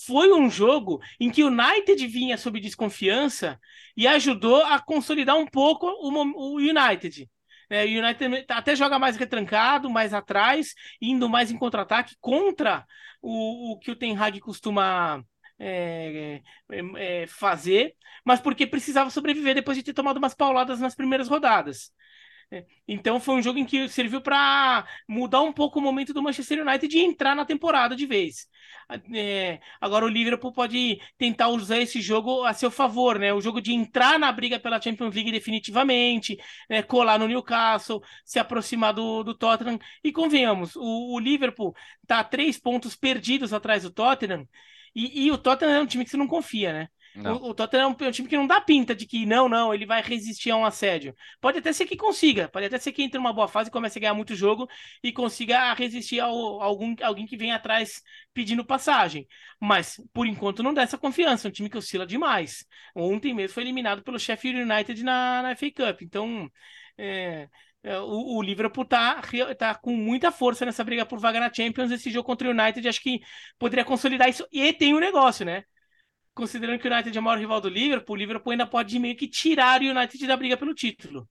[0.06, 3.60] foi um jogo em que o United vinha sob desconfiança
[3.96, 7.30] e ajudou a consolidar um pouco o, o United.
[7.70, 12.86] É, o United até joga mais retrancado, mais atrás, indo mais em contra-ataque contra
[13.22, 15.24] o, o que o Ten Hag costuma
[15.58, 17.96] é, é, é, fazer,
[18.26, 21.92] mas porque precisava sobreviver depois de ter tomado umas pauladas nas primeiras rodadas.
[22.88, 26.62] Então foi um jogo em que serviu para mudar um pouco o momento do Manchester
[26.62, 28.48] United e entrar na temporada de vez.
[29.14, 33.34] É, agora o Liverpool pode tentar usar esse jogo a seu favor, né?
[33.34, 36.38] O jogo de entrar na briga pela Champions League definitivamente,
[36.70, 36.82] né?
[36.84, 39.80] colar no Newcastle, se aproximar do, do Tottenham.
[40.04, 44.46] E convenhamos, o, o Liverpool está três pontos perdidos atrás do Tottenham.
[44.94, 46.88] E, e o Tottenham é um time que você não confia, né?
[47.16, 49.86] O, o, Tottenham é um time que não dá pinta de que não, não, ele
[49.86, 51.14] vai resistir a um assédio.
[51.42, 54.02] Pode até ser que consiga, pode até ser que entre numa boa fase comece a
[54.02, 54.68] ganhar muito jogo
[55.04, 58.02] e consiga resistir a algum, alguém que vem atrás
[58.34, 59.28] pedindo passagem.
[59.60, 61.48] Mas, por enquanto, não dá essa confiança.
[61.48, 62.66] É um time que oscila demais.
[62.96, 66.02] Ontem mesmo foi eliminado pelo Sheffield United na, na FA Cup.
[66.02, 66.50] Então,
[66.98, 67.50] é,
[67.84, 69.22] é, o, o Liverpool tá,
[69.58, 71.92] tá com muita força nessa briga por vaga na Champions.
[71.92, 73.22] Esse jogo contra o United acho que
[73.60, 74.48] poderia consolidar isso.
[74.52, 75.66] E tem um negócio, né?
[76.34, 79.16] Considerando que o United é o maior rival do Liverpool, o Liverpool ainda pode meio
[79.16, 81.28] que tirar o United da briga pelo título.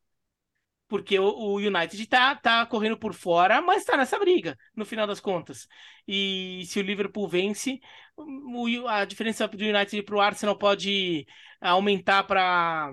[0.89, 5.07] Porque o, o United tá, tá correndo por fora, mas tá nessa briga, no final
[5.07, 5.69] das contas.
[6.07, 7.81] E se o Liverpool vence,
[8.17, 11.27] o, a diferença do United para o Arsenal pode
[11.61, 12.93] aumentar para.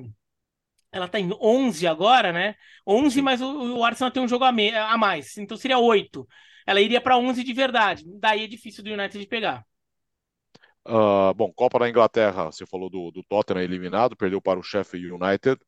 [0.91, 2.55] Ela tá em 11 agora, né?
[2.85, 4.73] 11, mas o, o Arsenal tem um jogo a, me...
[4.75, 5.37] a mais.
[5.37, 6.27] Então seria 8.
[6.65, 8.03] Ela iria para 11 de verdade.
[8.19, 9.65] Daí é difícil do United pegar.
[10.87, 15.11] Uh, bom, Copa da Inglaterra, você falou do, do Tottenham eliminado, perdeu para o Sheffield
[15.11, 15.59] United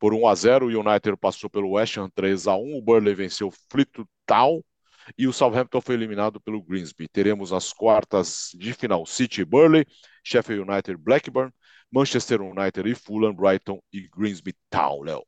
[0.00, 3.14] por 1 a 0 O United passou pelo West Ham 3 a 1 O Burnley
[3.14, 4.60] venceu o Fleetwood Town
[5.16, 7.06] e o Southampton foi eliminado pelo Grimsby.
[7.08, 9.86] Teremos as quartas de final City Burnley,
[10.24, 11.52] Sheffield United Blackburn,
[11.92, 15.22] Manchester United e Fulham, Brighton e Grimsby Town, Léo.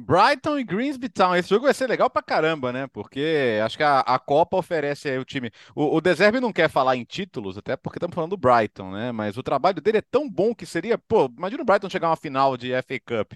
[0.00, 1.34] Brighton e Greensby Town.
[1.34, 2.86] Esse jogo vai ser legal pra caramba, né?
[2.86, 5.50] Porque acho que a, a Copa oferece aí o time.
[5.74, 9.10] O, o Deserve não quer falar em títulos, até porque estamos falando do Brighton, né?
[9.10, 10.96] Mas o trabalho dele é tão bom que seria.
[10.96, 13.32] Pô, imagina o Brighton chegar a uma final de FA Cup.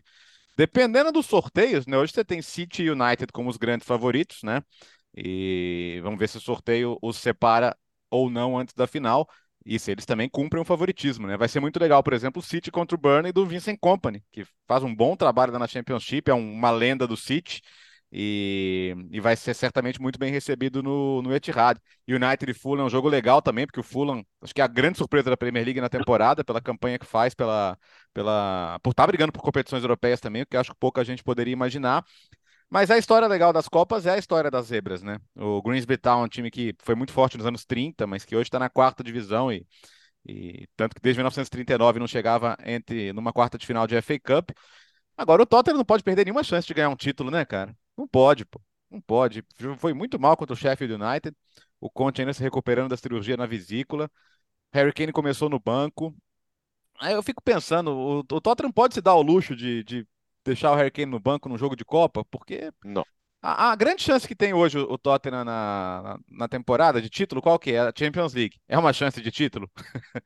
[0.56, 1.98] Dependendo dos sorteios, né?
[1.98, 4.62] Hoje você tem City e United como os grandes favoritos, né?
[5.16, 7.76] E vamos ver se o sorteio os separa
[8.10, 9.28] ou não antes da final.
[9.64, 11.36] Isso, eles também cumprem o favoritismo, né?
[11.36, 14.44] Vai ser muito legal, por exemplo, o City contra o Burnley do Vincent Company, que
[14.66, 17.60] faz um bom trabalho na Championship, é uma lenda do City
[18.12, 21.78] e, e vai ser certamente muito bem recebido no, no Etihad.
[22.06, 24.66] United e Fulham é um jogo legal também, porque o Fulham, acho que é a
[24.66, 27.78] grande surpresa da Premier League na temporada, pela campanha que faz, pela,
[28.12, 31.52] pela por estar tá brigando por competições europeias também, que acho que pouca gente poderia
[31.52, 32.04] imaginar.
[32.72, 35.18] Mas a história legal das Copas é a história das zebras, né?
[35.36, 38.34] O Greensby Town é um time que foi muito forte nos anos 30, mas que
[38.34, 39.66] hoje está na quarta divisão e,
[40.24, 44.52] e tanto que desde 1939 não chegava entre numa quarta de final de FA Cup.
[45.18, 47.76] Agora o Tottenham não pode perder nenhuma chance de ganhar um título, né, cara?
[47.94, 48.58] Não pode, pô.
[48.90, 49.44] Não pode.
[49.76, 51.36] Foi muito mal contra o Sheffield United.
[51.78, 54.10] O Conte ainda se recuperando da cirurgia na vesícula.
[54.72, 56.16] Harry Kane começou no banco.
[56.98, 60.06] Aí eu fico pensando, o, o Tottenham pode se dar o luxo de, de
[60.44, 62.24] deixar o Harry Kane no banco num jogo de Copa?
[62.24, 63.04] Porque não.
[63.42, 67.42] A, a grande chance que tem hoje o, Tottenham na, na, na, temporada de título,
[67.42, 67.80] qual que é?
[67.80, 68.60] A Champions League.
[68.68, 69.68] É uma chance de título?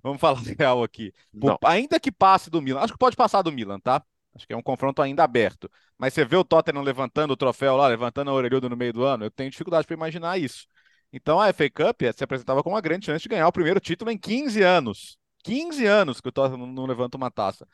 [0.00, 1.12] Vamos falar real aqui.
[1.38, 4.00] Por, ainda que passe do Milan, acho que pode passar do Milan, tá?
[4.34, 5.68] Acho que é um confronto ainda aberto.
[5.98, 9.04] Mas você vê o Tottenham levantando o troféu lá, levantando a orelhuda no meio do
[9.04, 10.66] ano, eu tenho dificuldade para imaginar isso.
[11.12, 14.10] Então a FA Cup se apresentava com uma grande chance de ganhar o primeiro título
[14.10, 15.18] em 15 anos.
[15.42, 17.66] 15 anos que o Tottenham não levanta uma taça.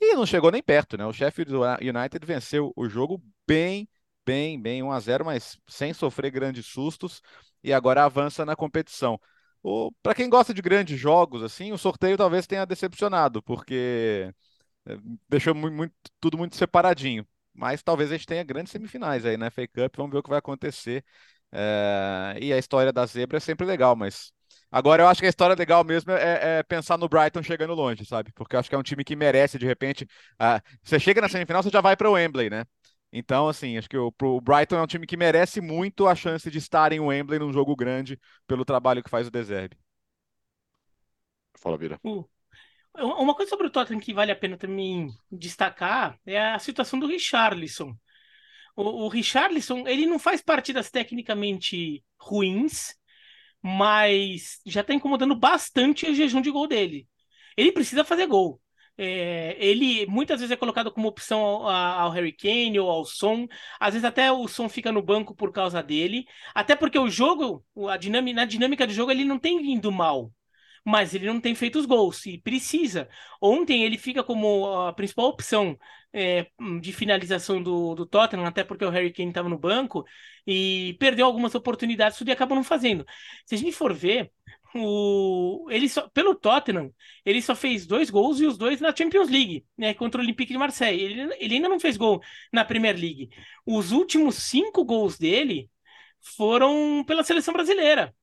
[0.00, 1.06] E não chegou nem perto, né?
[1.06, 3.88] O Sheffield United venceu o jogo bem,
[4.24, 7.22] bem, bem 1 a 0, mas sem sofrer grandes sustos
[7.62, 9.18] e agora avança na competição.
[10.02, 14.32] Para quem gosta de grandes jogos, assim, o sorteio talvez tenha decepcionado, porque
[14.86, 17.26] eh, deixou muito, muito, tudo muito separadinho.
[17.54, 19.50] mas talvez a gente tenha grandes semifinais aí, né?
[19.50, 21.04] Fake Cup, vamos ver o que vai acontecer.
[21.52, 22.36] É...
[22.40, 24.32] E a história da zebra é sempre legal, mas
[24.70, 28.04] agora eu acho que a história legal mesmo é, é pensar no Brighton chegando longe,
[28.04, 28.32] sabe?
[28.32, 30.04] Porque eu acho que é um time que merece, de repente.
[30.34, 30.60] Uh...
[30.82, 32.64] Você chega na semifinal, você já vai para o Wembley, né?
[33.12, 36.50] Então, assim, acho que o, o Brighton é um time que merece muito a chance
[36.50, 39.76] de estar em Wembley num jogo grande pelo trabalho que faz o Deserve.
[41.58, 41.98] Fala, Vira.
[42.04, 42.28] Uh,
[42.98, 47.06] uma coisa sobre o Tottenham que vale a pena também destacar é a situação do
[47.06, 47.96] Richarlison.
[48.74, 52.94] O, o Richarlison, ele não faz partidas tecnicamente ruins,
[53.66, 57.08] mas já está incomodando bastante o jejum de gol dele.
[57.56, 58.60] Ele precisa fazer gol.
[58.96, 63.48] É, ele muitas vezes é colocado como opção ao, ao, Harry Kane ou ao Son.
[63.80, 66.26] Às vezes até o Son fica no banco por causa dele.
[66.54, 70.30] Até porque o jogo, a dinâmica, na dinâmica do jogo, ele não tem vindo mal
[70.86, 73.08] mas ele não tem feito os gols e precisa.
[73.42, 75.76] Ontem ele fica como a principal opção
[76.12, 76.46] é,
[76.80, 80.04] de finalização do, do Tottenham, até porque o Harry Kane estava no banco
[80.46, 83.04] e perdeu algumas oportunidades, tudo e acabou não fazendo.
[83.44, 84.30] Se a gente for ver,
[84.76, 86.92] o, ele só, pelo Tottenham,
[87.24, 90.52] ele só fez dois gols e os dois na Champions League, né, contra o Olympique
[90.52, 91.02] de Marseille.
[91.02, 92.22] Ele, ele ainda não fez gol
[92.52, 93.30] na Premier League.
[93.66, 95.68] Os últimos cinco gols dele
[96.36, 98.14] foram pela seleção brasileira.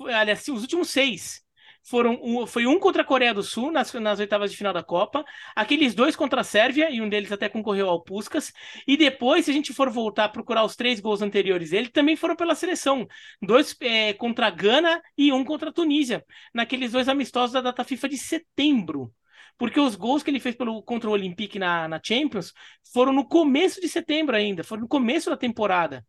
[0.00, 1.45] Aliás, os últimos seis
[1.88, 4.82] foram um, foi um contra a Coreia do Sul nas, nas oitavas de final da
[4.82, 8.52] Copa, aqueles dois contra a Sérvia, e um deles até concorreu ao Puskas,
[8.86, 12.16] e depois, se a gente for voltar a procurar os três gols anteriores dele, também
[12.16, 13.06] foram pela seleção,
[13.40, 17.84] dois é, contra a Gana e um contra a Tunísia, naqueles dois amistosos da data
[17.84, 19.12] FIFA de setembro
[19.58, 22.52] porque os gols que ele fez pelo, contra o Olympique na, na Champions
[22.92, 26.04] foram no começo de setembro ainda, foram no começo da temporada.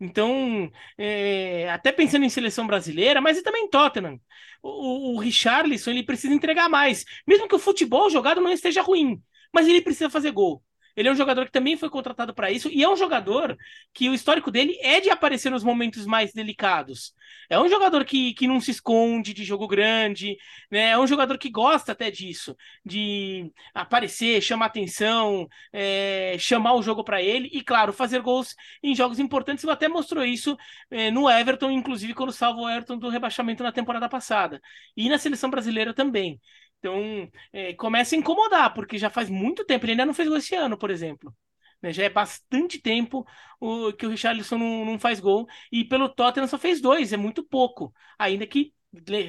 [0.00, 4.20] Então, é, até pensando em seleção brasileira, mas e também em Tottenham.
[4.62, 9.20] O, o Richarlison ele precisa entregar mais, mesmo que o futebol jogado não esteja ruim,
[9.52, 10.62] mas ele precisa fazer gol.
[10.96, 13.56] Ele é um jogador que também foi contratado para isso e é um jogador
[13.92, 17.14] que o histórico dele é de aparecer nos momentos mais delicados.
[17.48, 20.36] É um jogador que, que não se esconde de jogo grande,
[20.70, 20.90] né?
[20.90, 27.04] É um jogador que gosta até disso, de aparecer, chamar atenção, é, chamar o jogo
[27.04, 29.64] para ele e, claro, fazer gols em jogos importantes.
[29.64, 30.56] Ele até mostrou isso
[30.90, 34.60] é, no Everton, inclusive quando salvou o Everton do rebaixamento na temporada passada
[34.96, 36.40] e na seleção brasileira também.
[36.82, 40.36] Então, é, começa a incomodar, porque já faz muito tempo, ele ainda não fez gol
[40.36, 41.32] esse ano, por exemplo.
[41.80, 41.92] Né?
[41.92, 43.24] Já é bastante tempo
[43.60, 47.16] o, que o Richarlison não, não faz gol, e pelo Tottenham só fez dois, é
[47.16, 47.94] muito pouco.
[48.18, 48.74] Ainda que,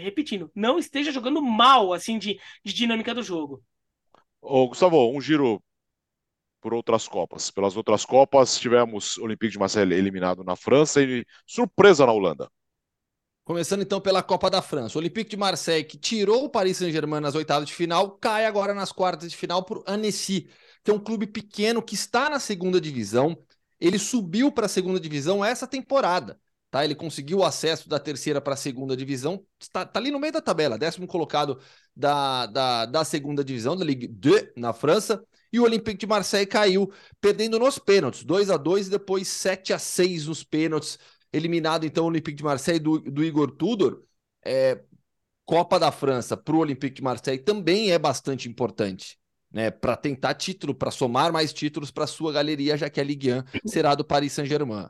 [0.01, 3.63] repetindo, não esteja jogando mal, assim, de, de dinâmica do jogo.
[4.41, 5.61] Ô, Gustavo, um giro
[6.59, 7.51] por outras Copas.
[7.51, 12.49] Pelas outras Copas, tivemos o Olympique de Marseille eliminado na França e surpresa na Holanda.
[13.45, 14.97] Começando então pela Copa da França.
[14.97, 18.73] O Olympique de Marseille, que tirou o Paris Saint-Germain nas oitavas de final, cai agora
[18.73, 20.47] nas quartas de final por Annecy,
[20.81, 23.37] que é um clube pequeno que está na segunda divisão.
[23.81, 26.39] Ele subiu para a segunda divisão essa temporada.
[26.71, 26.85] Tá?
[26.85, 29.45] Ele conseguiu o acesso da terceira para a segunda divisão.
[29.59, 31.59] Está tá ali no meio da tabela, décimo colocado
[31.93, 35.21] da, da, da segunda divisão, da Ligue 2 na França.
[35.51, 39.73] E o Olympique de Marseille caiu, perdendo nos pênaltis, 2 a 2 e depois 7
[39.73, 40.97] a 6 nos pênaltis
[41.33, 44.03] eliminado então o Olympique de Marseille do, do Igor Tudor,
[44.45, 44.81] é,
[45.45, 49.17] Copa da França para o Olympique de Marseille também é bastante importante.
[49.51, 53.31] Né, para tentar título, para somar mais títulos para sua galeria, já que a Ligue
[53.31, 54.89] 1 será do Paris Saint-Germain.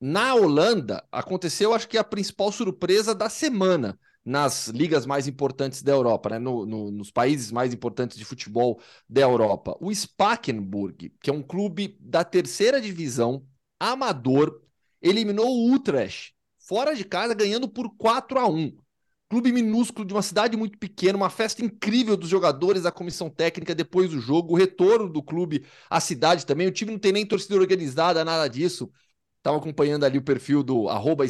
[0.00, 5.92] Na Holanda, aconteceu, acho que a principal surpresa da semana nas ligas mais importantes da
[5.92, 6.38] Europa, né?
[6.38, 9.76] No, no, nos países mais importantes de futebol da Europa.
[9.80, 13.46] O Spakenburg, que é um clube da terceira divisão,
[13.78, 14.62] amador,
[15.04, 18.76] eliminou o Utrecht, fora de casa, ganhando por 4 a 1
[19.28, 23.74] Clube minúsculo de uma cidade muito pequena, uma festa incrível dos jogadores, da comissão técnica
[23.74, 26.68] depois do jogo, o retorno do clube à cidade também.
[26.68, 28.90] O time não tem nem torcida organizada, nada disso.
[29.38, 31.24] Estava acompanhando ali o perfil do arroba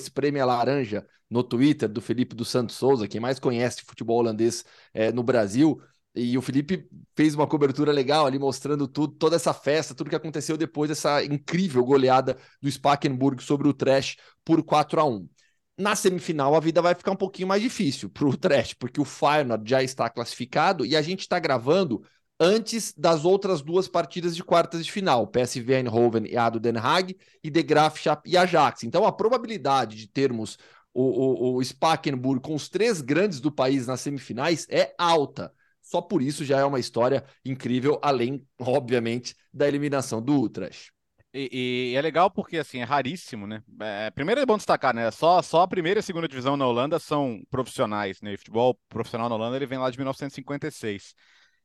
[0.44, 5.22] Laranja no Twitter, do Felipe dos Santos Souza, quem mais conhece futebol holandês é, no
[5.22, 5.80] Brasil.
[6.14, 10.16] E o Felipe fez uma cobertura legal ali, mostrando tudo, toda essa festa, tudo que
[10.16, 15.28] aconteceu depois dessa incrível goleada do Spakenburg sobre o Trash por 4 a 1
[15.76, 19.04] Na semifinal, a vida vai ficar um pouquinho mais difícil para o Trash, porque o
[19.04, 22.02] Feyenoord já está classificado e a gente está gravando
[22.38, 27.16] antes das outras duas partidas de quartas de final, PSV Eindhoven e Ado Den Haag,
[27.42, 28.84] e De Graafschap e Ajax.
[28.84, 30.58] Então, a probabilidade de termos
[30.92, 35.52] o, o, o Spakenburg com os três grandes do país nas semifinais é alta.
[35.84, 40.90] Só por isso já é uma história incrível, além, obviamente, da eliminação do Utrecht.
[41.32, 43.62] E, e, é legal porque, assim, é raríssimo, né?
[43.80, 45.10] É, primeiro é bom destacar, né?
[45.10, 48.36] Só, só a primeira e a segunda divisão na Holanda são profissionais, né?
[48.36, 51.14] Futebol profissional na Holanda, ele vem lá de 1956.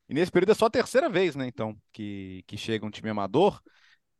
[0.10, 1.47] E nesse período é só a terceira vez, né?
[1.47, 3.62] Então, que, que chega um time amador.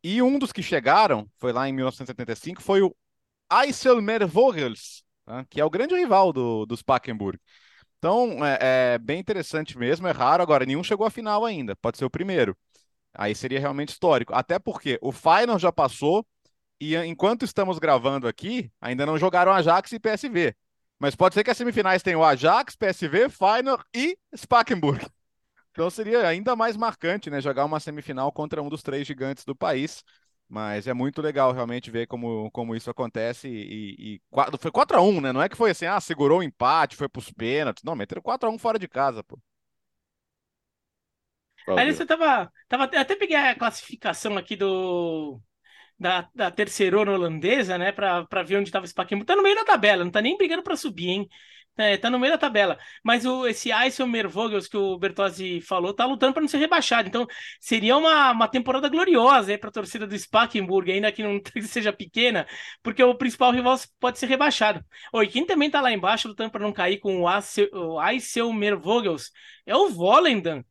[0.02, 2.96] E um dos que chegaram, foi lá em 1975, foi o
[3.52, 7.38] Eiselmer Vogels, né, que é o grande rival do, do Spakenburg.
[8.00, 10.42] Então, é, é, bem interessante mesmo, é raro.
[10.42, 12.58] Agora, nenhum chegou à final ainda, pode ser o primeiro.
[13.14, 14.34] Aí seria realmente histórico.
[14.34, 16.26] Até porque o Final já passou
[16.80, 20.56] e enquanto estamos gravando aqui, ainda não jogaram Ajax e PSV.
[20.98, 25.06] Mas pode ser que as semifinais tenham Ajax, PSV, Final e Spakenburg.
[25.72, 27.42] Então seria ainda mais marcante, né?
[27.42, 30.04] Jogar uma semifinal contra um dos três gigantes do país.
[30.50, 33.48] Mas é muito legal realmente ver como, como isso acontece.
[33.48, 34.22] E, e,
[34.56, 35.32] e foi 4x1, né?
[35.32, 37.84] Não é que foi assim, ah, segurou o empate, foi pros pênaltis.
[37.84, 39.40] Não, meteram 4x1 fora de casa, pô.
[41.76, 42.84] Aí você tava, tava.
[42.86, 45.42] Até peguei a classificação aqui do.
[46.00, 47.92] Da, da terceirona holandesa, né?
[47.92, 49.26] Pra, pra ver onde tava esse Paquembu.
[49.26, 51.30] Tá no meio da tabela, não tá nem brigando pra subir, hein?
[51.80, 52.78] É, tá no meio da tabela.
[53.02, 57.08] Mas o, esse Eisel Vogels que o Bertozzi falou, tá lutando para não ser rebaixado.
[57.08, 57.26] Então,
[57.58, 62.46] seria uma, uma temporada gloriosa para a torcida do Spakenburg, ainda que não seja pequena,
[62.84, 64.84] porque o principal rival pode ser rebaixado.
[65.14, 69.32] E quem também tá lá embaixo lutando para não cair com o Eisel Vogels
[69.66, 70.62] é o Volendam.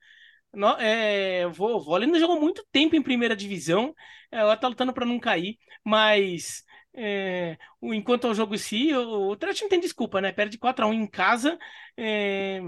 [0.53, 3.95] No, é, o Volendam jogou muito tempo em primeira divisão,
[4.31, 6.65] é, ela tá lutando para não cair, mas
[7.01, 10.33] é, enquanto ao jogo em si, o, o Trash não tem desculpa, né?
[10.33, 11.57] Perde 4x1 em casa,
[11.97, 12.61] é,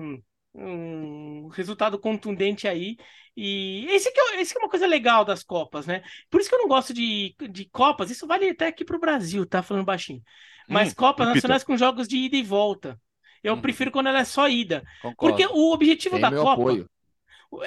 [0.55, 2.97] um resultado contundente aí.
[3.37, 6.03] E esse que, é, esse que é uma coisa legal das Copas, né?
[6.31, 9.01] Por isso que eu não gosto de, de Copas, isso vale até aqui para o
[9.01, 9.62] Brasil, tá?
[9.64, 10.23] Falando baixinho.
[10.69, 11.27] Mas hum, Copas.
[11.27, 13.01] Nacionais com jogos de ida e volta.
[13.43, 13.61] Eu hum.
[13.61, 14.85] prefiro quando ela é só ida.
[15.03, 15.37] Concordo.
[15.37, 16.53] Porque o objetivo tem da Copa.
[16.53, 16.88] Apoio.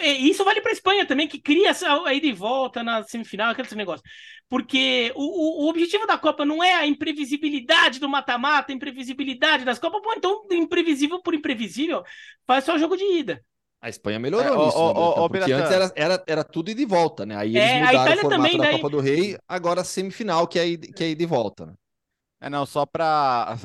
[0.01, 3.67] Isso vale para a Espanha também, que cria a ida e volta na semifinal, aquele
[3.75, 4.03] negócio.
[4.47, 9.79] Porque o, o, objetivo da Copa não é a imprevisibilidade do mata-mata, a imprevisibilidade das
[9.79, 10.01] Copas.
[10.01, 12.03] Pô, então, imprevisível por imprevisível,
[12.47, 13.43] faz só o jogo de ida.
[13.81, 16.81] A Espanha melhorou é, nisso, o, né, o, porque antes era, era, era tudo ida
[16.81, 17.35] e volta, né?
[17.35, 18.75] Aí eles é, mudaram o formato também, da daí...
[18.75, 21.73] Copa do Rei, agora semifinal, que é, que é ida e volta, né?
[22.43, 23.55] É, não, só para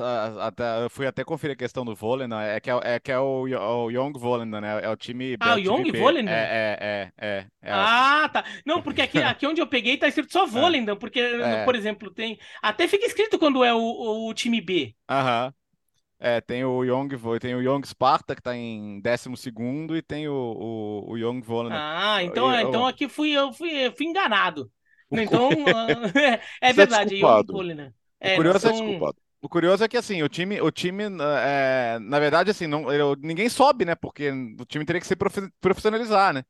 [0.41, 1.97] até, eu fui até conferir a questão do
[2.29, 2.55] né?
[2.55, 4.81] É que é, é que é o, o Young Vôlei, né?
[4.85, 6.33] É o time Ah, o Young Vôlei, né?
[6.33, 8.45] É, é, é, é, Ah, tá.
[8.65, 10.47] Não, porque aqui, aqui onde eu peguei tá escrito só é.
[10.95, 11.65] porque, é.
[11.65, 12.39] por exemplo, tem.
[12.63, 14.95] Até fica escrito quando é o, o, time B.
[15.11, 15.53] Aham.
[16.21, 17.09] É, tem o Young
[17.41, 21.41] tem o Young Sparta que tá em 12 segundo e tem o, o, o Young
[21.41, 21.73] Vôlei.
[21.73, 21.79] Né?
[21.81, 24.71] Ah, então, então aqui fui eu fui, fui enganado.
[25.11, 25.51] Então,
[26.15, 27.93] é, é verdade, Young Vôlei, né?
[28.21, 28.73] É, o, curioso são...
[28.75, 31.05] é, o curioso é que assim, o time, o time
[31.45, 33.95] é, na verdade, assim, não, eu, ninguém sobe, né?
[33.95, 35.17] Porque o time teria que se
[35.61, 36.45] profissionalizar, né?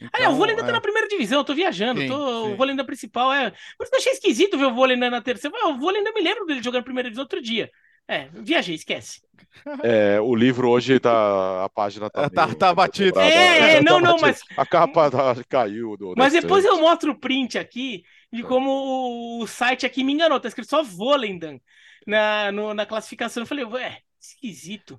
[0.00, 0.70] Então, ah, é, o vôlei ainda tá é...
[0.70, 2.52] tá na primeira divisão, eu tô viajando, sim, tô, sim.
[2.52, 3.50] o vôlei ainda principal é.
[3.50, 5.56] Por isso que eu achei esquisito ver o vôlei ainda na terceira.
[5.68, 7.70] O vôlei ainda me lembro dele jogando na primeira divisão outro dia.
[8.08, 9.20] É, viajei, esquece.
[9.84, 11.64] É, o livro hoje tá.
[11.64, 12.28] A página tá.
[12.28, 13.20] tá, meio, tá batido.
[13.20, 14.42] É, é, não, tá não, mas.
[14.56, 15.96] A capa tá, caiu.
[15.96, 18.02] Do, mas depois eu mostro o print aqui
[18.34, 20.40] de como o site aqui me enganou.
[20.40, 21.60] Tá escrito só Volendam
[22.06, 23.42] na, no, na classificação.
[23.42, 24.98] Eu falei, ué, esquisito.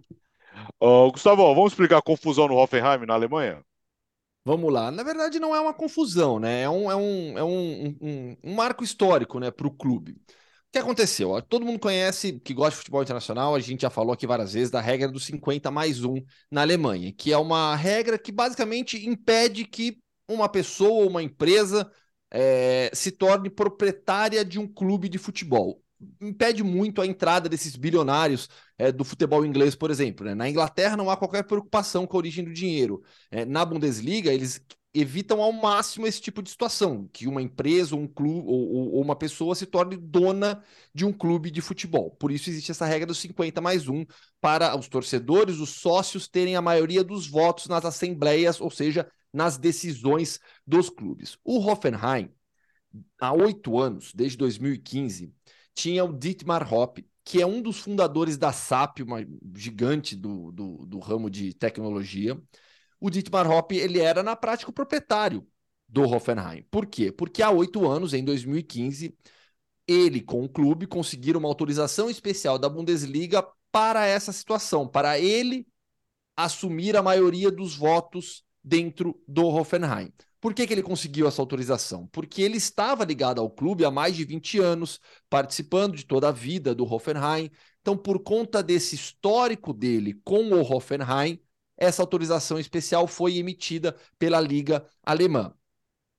[0.82, 3.62] Uh, Gustavo, vamos explicar a confusão no Hoffenheim, na Alemanha?
[4.46, 4.90] Vamos lá.
[4.90, 6.62] Na verdade, não é uma confusão, né?
[6.62, 10.14] É um, é um, é um, um, um marco histórico né, para o clube.
[10.14, 11.42] O que aconteceu?
[11.42, 14.70] Todo mundo conhece, que gosta de futebol internacional, a gente já falou aqui várias vezes
[14.70, 19.66] da regra dos 50 mais 1 na Alemanha, que é uma regra que basicamente impede
[19.66, 21.90] que uma pessoa ou uma empresa
[22.32, 25.82] é, se torne proprietária de um clube de futebol.
[26.22, 30.26] Impede muito a entrada desses bilionários é, do futebol inglês, por exemplo.
[30.26, 30.36] Né?
[30.36, 33.02] Na Inglaterra não há qualquer preocupação com a origem do dinheiro.
[33.32, 34.62] É, na Bundesliga, eles
[34.96, 39.16] evitam ao máximo esse tipo de situação, que uma empresa, um clube ou, ou, uma
[39.16, 42.12] pessoa se torne dona de um clube de futebol.
[42.12, 44.06] Por isso existe essa regra dos 50 mais 1
[44.40, 49.58] para os torcedores, os sócios terem a maioria dos votos nas assembleias, ou seja, nas
[49.58, 51.38] decisões dos clubes.
[51.44, 52.34] O Hoffenheim,
[53.20, 55.34] há oito anos, desde 2015,
[55.74, 59.20] tinha o Dietmar Hopp, que é um dos fundadores da SAP, uma
[59.54, 62.42] gigante do, do, do ramo de tecnologia.
[62.98, 65.46] O Dietmar Hopp ele era, na prática, o proprietário
[65.88, 66.64] do Hoffenheim.
[66.72, 67.12] Por quê?
[67.12, 69.18] Porque há oito anos, em 2015,
[69.86, 75.68] ele com o clube conseguiram uma autorização especial da Bundesliga para essa situação, para ele
[76.38, 80.12] assumir a maioria dos votos dentro do Hoffenheim.
[80.42, 82.08] Por que, que ele conseguiu essa autorização?
[82.08, 85.00] Porque ele estava ligado ao clube há mais de 20 anos,
[85.30, 87.52] participando de toda a vida do Hoffenheim.
[87.82, 91.40] Então, por conta desse histórico dele com o Hoffenheim,
[91.78, 95.54] essa autorização especial foi emitida pela Liga Alemã.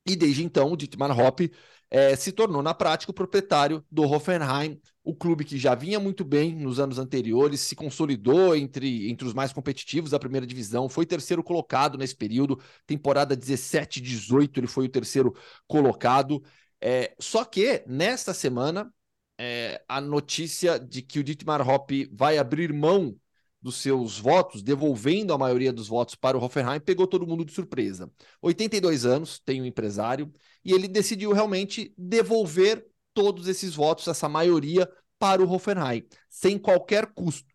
[0.07, 1.51] E desde então, o Dietmar Hopp
[1.91, 6.25] é, se tornou na prática o proprietário do Hoffenheim, o clube que já vinha muito
[6.25, 11.07] bem nos anos anteriores, se consolidou entre, entre os mais competitivos da primeira divisão, foi
[11.07, 15.33] terceiro colocado nesse período, temporada 17-18 ele foi o terceiro
[15.69, 16.43] colocado.
[16.81, 18.93] É, só que nesta semana
[19.39, 23.17] é, a notícia de que o Dietmar Hopp vai abrir mão
[23.63, 27.53] dos seus votos, devolvendo a maioria dos votos para o Hoffenheim, pegou todo mundo de
[27.53, 28.11] surpresa.
[28.43, 30.33] 82 anos, tem um empresário,
[30.65, 32.85] e ele decidiu realmente devolver
[33.17, 34.87] todos esses votos, essa maioria,
[35.19, 37.49] para o Hoffenheim, sem qualquer custo.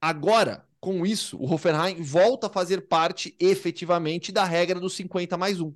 [0.00, 5.60] Agora, com isso, o Hoffenheim volta a fazer parte efetivamente da regra dos 50 mais
[5.60, 5.74] 1.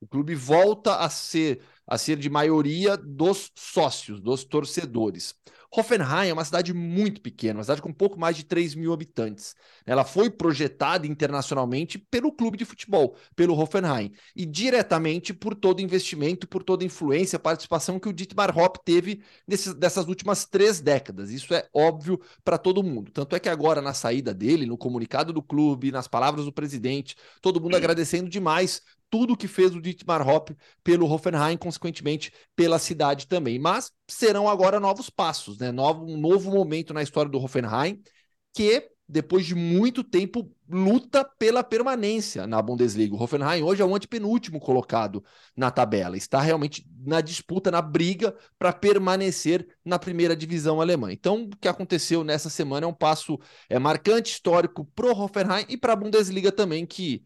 [0.00, 5.34] O clube volta a ser a ser de maioria dos sócios, dos torcedores.
[5.76, 9.54] Hoffenheim é uma cidade muito pequena, uma cidade com pouco mais de 3 mil habitantes.
[9.84, 15.82] Ela foi projetada internacionalmente pelo clube de futebol, pelo Hoffenheim, e diretamente por todo o
[15.82, 20.80] investimento, por toda a influência, participação que o Dietmar Hopp teve nesses, dessas últimas três
[20.80, 21.30] décadas.
[21.30, 23.10] Isso é óbvio para todo mundo.
[23.12, 27.16] Tanto é que agora, na saída dele, no comunicado do clube, nas palavras do presidente,
[27.42, 33.26] todo mundo agradecendo demais tudo que fez o Dietmar Hopp pelo Hoffenheim, consequentemente pela cidade
[33.26, 33.58] também.
[33.58, 35.70] Mas serão agora novos passos, né?
[35.72, 38.02] Novo, um novo momento na história do Hoffenheim,
[38.54, 43.14] que depois de muito tempo luta pela permanência na Bundesliga.
[43.14, 45.24] O Hoffenheim hoje é o antepenúltimo colocado
[45.56, 51.12] na tabela, está realmente na disputa, na briga para permanecer na primeira divisão alemã.
[51.12, 53.38] Então, o que aconteceu nessa semana é um passo
[53.68, 57.22] é marcante histórico para o Hoffenheim e para a Bundesliga também, que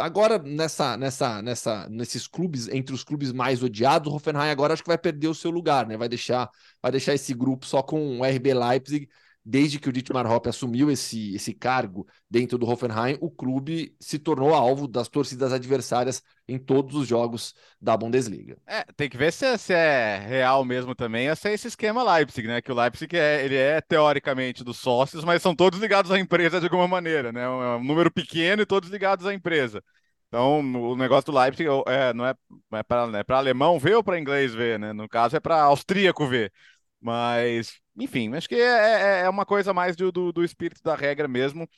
[0.00, 4.82] agora nessa, nessa, nessa, nesses clubes, entre os clubes mais odiados, o Hoffenheim agora acho
[4.82, 5.96] que vai perder o seu lugar, né?
[5.96, 6.50] Vai deixar,
[6.82, 9.08] vai deixar esse grupo só com o RB Leipzig.
[9.42, 14.18] Desde que o Dietmar Hopp assumiu esse, esse cargo dentro do Hoffenheim, o clube se
[14.18, 18.58] tornou alvo das torcidas adversárias em todos os jogos da Bundesliga.
[18.66, 22.46] É, tem que ver se é, se é real mesmo também esse, esse esquema Leipzig,
[22.46, 22.60] né?
[22.60, 26.60] Que o Leipzig é, ele é teoricamente dos sócios, mas são todos ligados à empresa
[26.60, 27.42] de alguma maneira, né?
[27.42, 29.82] É um número pequeno e todos ligados à empresa.
[30.28, 32.34] Então, o negócio do Leipzig é, não é,
[32.74, 34.92] é para é alemão ver ou para inglês ver, né?
[34.92, 36.52] No caso, é para austríaco ver.
[37.00, 40.94] Mas, enfim, acho que é, é, é uma coisa mais do, do, do espírito da
[40.94, 41.68] regra mesmo.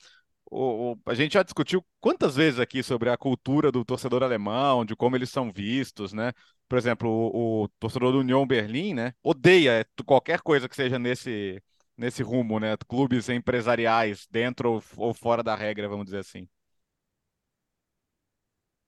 [0.51, 4.85] O, o, a gente já discutiu quantas vezes aqui sobre a cultura do torcedor alemão,
[4.85, 6.31] de como eles são vistos, né?
[6.69, 9.13] Por exemplo, o, o torcedor do Union Berlim, né?
[9.23, 11.61] Odeia qualquer coisa que seja nesse,
[11.97, 12.75] nesse rumo, né?
[12.87, 16.47] Clubes empresariais dentro ou, ou fora da regra, vamos dizer assim.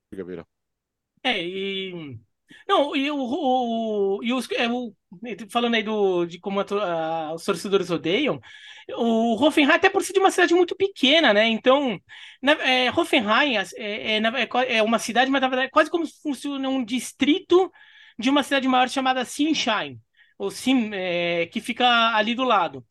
[0.10, 0.48] Fica,
[1.24, 2.20] É, e.
[2.68, 3.18] Não, e o.
[3.18, 4.94] o, e os, é, o
[5.50, 6.66] falando aí do, de como a,
[7.30, 8.40] a, os torcedores odeiam,
[8.98, 11.48] o Hoffenheim, até por ser de uma cidade muito pequena, né?
[11.48, 12.00] Então,
[12.42, 16.06] na, é, Hoffenheim é, é, é, é, uma cidade, mas na verdade é quase como
[16.06, 17.72] se fosse um distrito
[18.18, 20.00] de uma cidade maior chamada Sinsheim,
[20.38, 22.86] ou Sim, é, que fica ali do lado.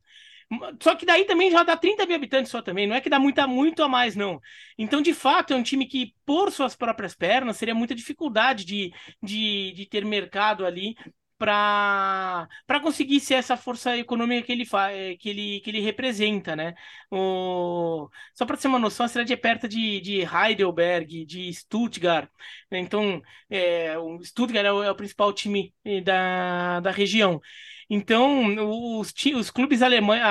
[0.83, 3.19] Só que daí também já dá 30 mil habitantes só também, não é que dá
[3.19, 4.41] muita, muito a mais, não.
[4.79, 8.93] Então, de fato, é um time que, por suas próprias pernas, seria muita dificuldade de,
[9.23, 10.95] de, de ter mercado ali
[11.37, 16.75] para conseguir ser essa força econômica que ele, eh, que ele, que ele representa, né?
[17.11, 18.09] O...
[18.35, 22.31] Só para ter uma noção, a cidade é perto de, de Heidelberg, de Stuttgart.
[22.71, 23.21] Então,
[23.51, 27.41] é, o Stuttgart é o, é o principal time eh, da, da região.
[27.89, 30.23] Então, os, os clubes alemães,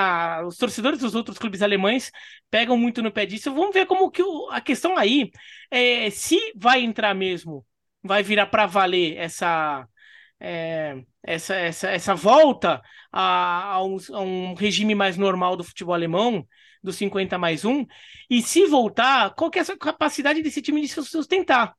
[0.47, 2.11] os torcedores dos outros clubes alemães
[2.49, 3.53] pegam muito no pé disso.
[3.53, 5.31] Vamos ver como que o, a questão aí
[5.71, 7.65] é se vai entrar mesmo,
[8.01, 9.87] vai virar para valer essa,
[10.39, 12.81] é, essa, essa, essa volta
[13.11, 16.45] a, a, um, a, um, regime mais normal do futebol alemão,
[16.83, 17.85] do 50 mais 1,
[18.29, 21.73] e se voltar, qual que é a capacidade desse time de se sustentar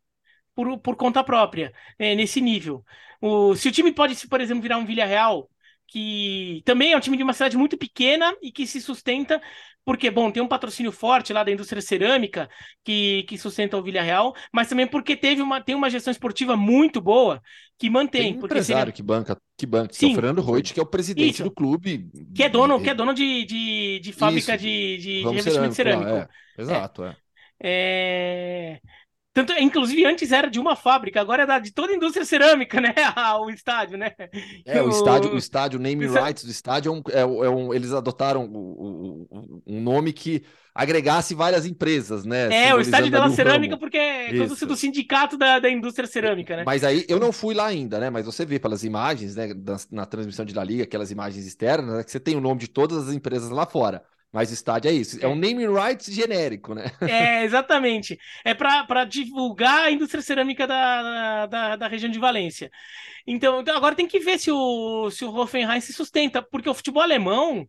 [0.54, 2.84] por, por conta própria, é, nesse nível.
[3.20, 5.50] O, se o time pode, por exemplo, virar um Villarreal,
[5.88, 9.40] que também é um time de uma cidade muito pequena e que se sustenta
[9.84, 12.48] porque, bom, tem um patrocínio forte lá da indústria cerâmica
[12.82, 17.02] que, que sustenta o Villarreal, mas também porque teve uma, tem uma gestão esportiva muito
[17.02, 17.42] boa
[17.78, 18.32] que mantém.
[18.32, 18.92] Tem um empresário seria...
[18.92, 21.44] que banca, que banca, que é o Fernando Reut, que é o presidente Isso.
[21.44, 22.08] do clube.
[22.34, 24.64] Que é dono, que é dono de, de, de fábrica Isso.
[24.64, 26.08] de, de, de revestimento cerâmico.
[26.08, 26.32] cerâmico.
[26.56, 26.62] É.
[26.62, 27.16] Exato, é.
[27.62, 28.80] é...
[29.34, 32.80] Tanto, inclusive, antes era de uma fábrica, agora é da, de toda a indústria cerâmica,
[32.80, 32.94] né?
[33.42, 34.12] o estádio, né?
[34.64, 37.50] É, o, o estádio, o estádio, o name rights do estádio, é um, é, é
[37.50, 39.26] um, eles adotaram um,
[39.66, 42.68] um nome que agregasse várias empresas, né?
[42.68, 44.66] É, o estádio da cerâmica, porque é Isso.
[44.66, 46.62] do sindicato da, da indústria cerâmica, né?
[46.64, 48.10] Mas aí, eu não fui lá ainda, né?
[48.10, 49.52] Mas você vê pelas imagens, né?
[49.52, 52.04] Na, na transmissão de La Liga, aquelas imagens externas, né?
[52.04, 54.00] que você tem o nome de todas as empresas lá fora.
[54.34, 56.90] Mas estádio é isso, é um naming rights genérico, né?
[57.08, 58.18] É, exatamente.
[58.44, 62.68] É para divulgar a indústria cerâmica da, da, da, região de Valência.
[63.24, 66.74] Então, então, agora tem que ver se o, se o Hoffenheim se sustenta, porque o
[66.74, 67.64] futebol alemão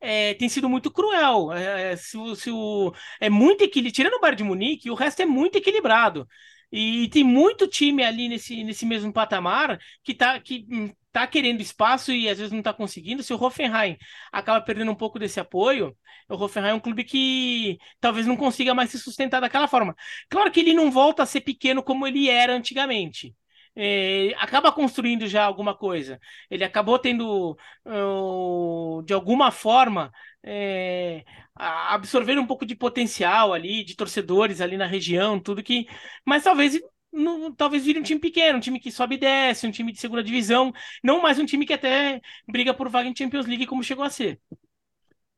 [0.00, 1.52] é, tem sido muito cruel.
[1.52, 3.94] É, se, se o, é muito equilibrado.
[3.94, 6.26] Tirando o Bayern de Munique, o resto é muito equilibrado.
[6.72, 11.60] E tem muito time ali nesse, nesse mesmo patamar que tá, que hum, tá querendo
[11.60, 13.22] espaço e às vezes não tá conseguindo.
[13.22, 13.96] Se o Hoffenheim
[14.32, 15.96] acaba perdendo um pouco desse apoio,
[16.28, 19.94] o Hoffenheim é um clube que talvez não consiga mais se sustentar daquela forma.
[20.28, 23.34] Claro que ele não volta a ser pequeno como ele era antigamente.
[23.76, 26.18] É, acaba construindo já alguma coisa.
[26.50, 27.56] Ele acabou tendo,
[27.86, 30.12] uh, de alguma forma,
[30.44, 35.86] é, absorver um pouco de potencial ali, de torcedores ali na região, tudo que.
[36.24, 36.78] Mas talvez.
[37.12, 39.98] No, talvez vire um time pequeno, um time que sobe e desce, um time de
[39.98, 43.82] segunda divisão, não mais um time que até briga por vaga em Champions League como
[43.82, 44.38] chegou a ser.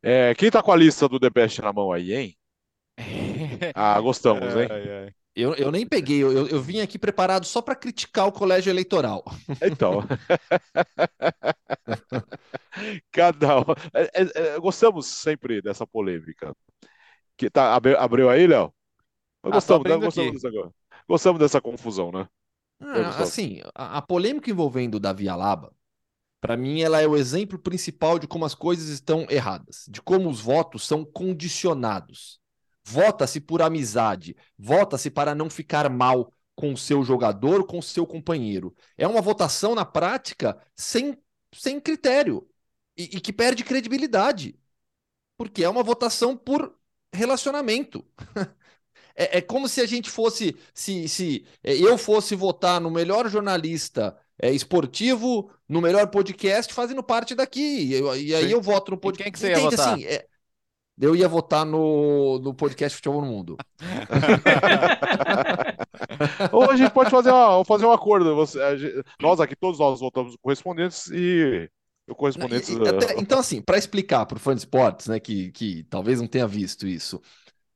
[0.03, 2.37] É, quem tá com a lista do The Best na mão aí, hein?
[3.75, 5.15] ah, gostamos, hein?
[5.35, 9.25] Eu, eu nem peguei, eu, eu vim aqui preparado só para criticar o colégio eleitoral.
[9.63, 10.03] Então.
[13.13, 13.65] Cada um.
[13.95, 16.55] É, é, é, gostamos sempre dessa polêmica.
[17.37, 18.73] Que tá, abriu aí, Léo?
[19.43, 19.97] Ah, gostamos, né?
[19.97, 20.73] gostamos, dessa,
[21.11, 22.29] gostamos dessa confusão, né?
[22.79, 25.75] Ah, assim, a, a, polêmica envolvendo o Davi Alaba,
[26.41, 30.31] para mim, ela é o exemplo principal de como as coisas estão erradas, de como
[30.31, 32.41] os votos são condicionados.
[32.85, 38.07] Vota-se por amizade, vota-se para não ficar mal com o seu jogador, com o seu
[38.07, 38.73] companheiro.
[38.97, 41.19] É uma votação na prática sem,
[41.53, 42.49] sem critério
[42.97, 44.57] e, e que perde credibilidade,
[45.37, 46.73] porque é uma votação por
[47.13, 48.07] relacionamento.
[49.15, 53.29] é, é, como se a gente fosse, se, se é, eu fosse votar no melhor
[53.29, 57.61] jornalista é, esportivo, no melhor podcast, fazendo parte daqui.
[57.61, 58.53] E, e aí Sim.
[58.53, 59.23] eu voto no podcast.
[59.23, 59.95] quem que você ia votar?
[59.95, 60.27] Assim, é,
[61.01, 63.57] eu ia votar no, no podcast Futebol no Mundo.
[66.53, 68.37] Ou a gente pode fazer, uma, fazer um acordo.
[68.37, 71.71] Você, gente, nós aqui, todos nós votamos correspondentes e
[72.07, 72.71] o correspondente.
[72.87, 76.29] Até, então, assim, para explicar para o fã de esportes, né, que, que talvez não
[76.29, 77.19] tenha visto isso,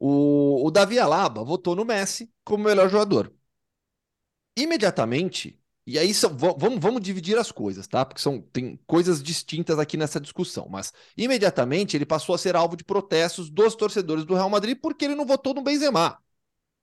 [0.07, 3.33] o, o Davi Alaba votou no Messi como melhor jogador.
[4.57, 8.05] Imediatamente, e aí são, vamos, vamos dividir as coisas, tá?
[8.05, 10.69] Porque são, tem coisas distintas aqui nessa discussão.
[10.69, 15.05] Mas imediatamente ele passou a ser alvo de protestos dos torcedores do Real Madrid porque
[15.07, 16.19] ele não votou no Benzema.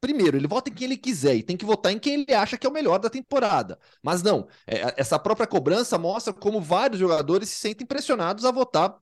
[0.02, 2.58] Primeiro, ele vota em quem ele quiser e tem que votar em quem ele acha
[2.58, 3.80] que é o melhor da temporada.
[4.04, 8.98] Mas não, é, essa própria cobrança mostra como vários jogadores se sentem pressionados a votar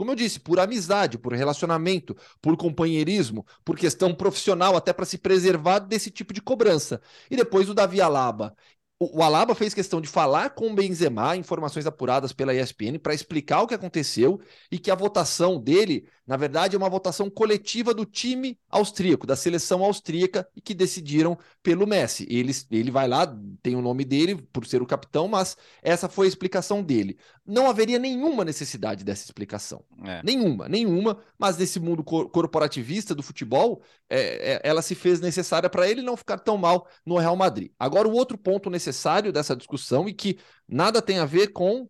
[0.00, 5.18] como eu disse, por amizade, por relacionamento, por companheirismo, por questão profissional, até para se
[5.18, 7.02] preservar desse tipo de cobrança.
[7.30, 8.56] E depois o Davi Alaba
[8.98, 13.62] o Alaba fez questão de falar com o Benzema, informações apuradas pela ESPN, para explicar
[13.62, 14.40] o que aconteceu
[14.70, 19.34] e que a votação dele, na verdade, é uma votação coletiva do time austríaco, da
[19.34, 22.24] seleção austríaca, e que decidiram pelo Messi.
[22.30, 23.26] Ele, ele vai lá,
[23.60, 27.18] tem o nome dele por ser o capitão, mas essa foi a explicação dele.
[27.44, 29.82] Não haveria nenhuma necessidade dessa explicação.
[30.04, 30.22] É.
[30.22, 35.90] Nenhuma, nenhuma, mas nesse mundo corporativista do futebol, é, é, ela se fez necessária para
[35.90, 37.72] ele não ficar tão mal no Real Madrid.
[37.76, 41.88] Agora, o outro ponto necessário dessa discussão e que nada tem a ver com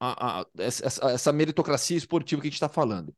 [0.00, 3.14] a, a, essa, essa, meritocracia esportiva que a gente está falando.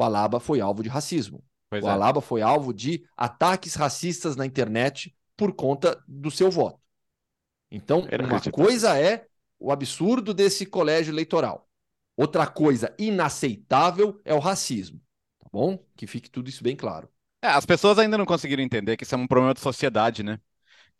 [0.00, 1.44] O Alaba foi alvo de racismo.
[1.68, 1.90] Pois o é.
[1.90, 6.80] Alaba foi alvo de ataques racistas na internet por conta do seu voto.
[7.70, 9.26] Então, Era uma coisa é
[9.58, 11.68] o absurdo desse colégio eleitoral.
[12.16, 14.98] Outra coisa inaceitável é o racismo.
[15.38, 15.78] Tá bom?
[15.94, 17.06] Que fique tudo isso bem claro.
[17.42, 20.40] É, as pessoas ainda não conseguiram entender que isso é um problema de sociedade, né?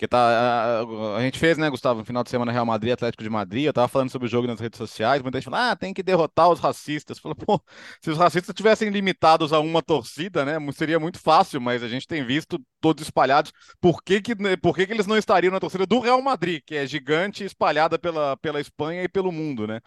[0.00, 3.22] Que tá, a, a, gente fez, né, Gustavo, no final de semana Real Madrid, Atlético
[3.22, 5.76] de Madrid, eu tava falando sobre o jogo nas redes sociais, muita gente falou, ah,
[5.76, 7.18] tem que derrotar os racistas.
[7.18, 7.62] Falou, pô,
[8.00, 12.06] se os racistas tivessem limitados a uma torcida, né, seria muito fácil, mas a gente
[12.06, 13.52] tem visto todos espalhados.
[13.78, 16.62] Por que que, né, por que que eles não estariam na torcida do Real Madrid,
[16.64, 19.82] que é gigante, espalhada pela, pela Espanha e pelo mundo, né?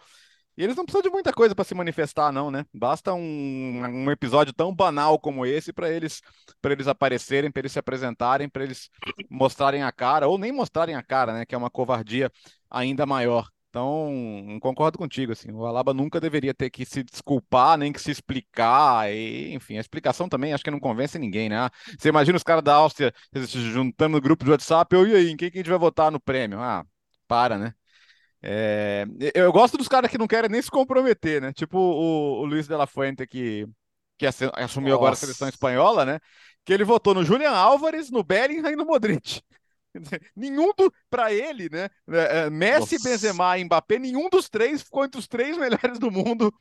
[0.56, 2.64] E eles não precisam de muita coisa para se manifestar, não, né?
[2.72, 6.20] Basta um, um episódio tão banal como esse para eles
[6.60, 8.88] para eles aparecerem, para eles se apresentarem, para eles
[9.30, 11.46] mostrarem a cara, ou nem mostrarem a cara, né?
[11.46, 12.30] Que é uma covardia
[12.70, 13.48] ainda maior.
[13.74, 18.12] Então, concordo contigo, assim, o Alaba nunca deveria ter que se desculpar, nem que se
[18.12, 21.68] explicar, e, enfim, a explicação também acho que não convence ninguém, né?
[21.98, 25.28] Você imagina os caras da Áustria se juntando no grupo de WhatsApp, eu e aí,
[25.28, 26.60] em quem que a gente vai votar no prêmio?
[26.60, 26.86] Ah,
[27.26, 27.74] para, né?
[28.46, 31.50] É, eu gosto dos caras que não querem nem se comprometer, né?
[31.50, 33.66] Tipo o, o Luiz de la Fuente, que,
[34.18, 34.94] que assumiu Nossa.
[34.94, 36.20] agora a seleção espanhola, né?
[36.62, 39.40] Que ele votou no Julian Álvares, no Bellingham e no Modric.
[40.36, 41.88] nenhum do para ele, né?
[42.10, 43.08] É, é, Messi, Nossa.
[43.08, 46.52] Benzema e Mbappé, nenhum dos três ficou entre os três melhores do mundo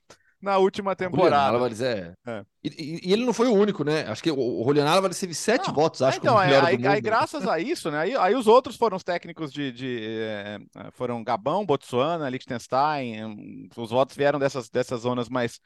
[0.43, 1.55] na última temporada.
[1.55, 2.13] Álvares é.
[2.27, 2.43] é.
[2.61, 4.05] E, e, ele não foi o único, né?
[4.09, 5.73] Acho que o, Julian Álvares teve sete não.
[5.73, 6.53] votos, acho então, aí,
[6.85, 7.99] aí, graças a isso, né?
[7.99, 10.59] Aí, aí, os outros foram os técnicos de, de é,
[10.91, 13.69] foram Gabão, Botsuana, Liechtenstein.
[13.77, 15.61] Os votos vieram dessas, dessas zonas mais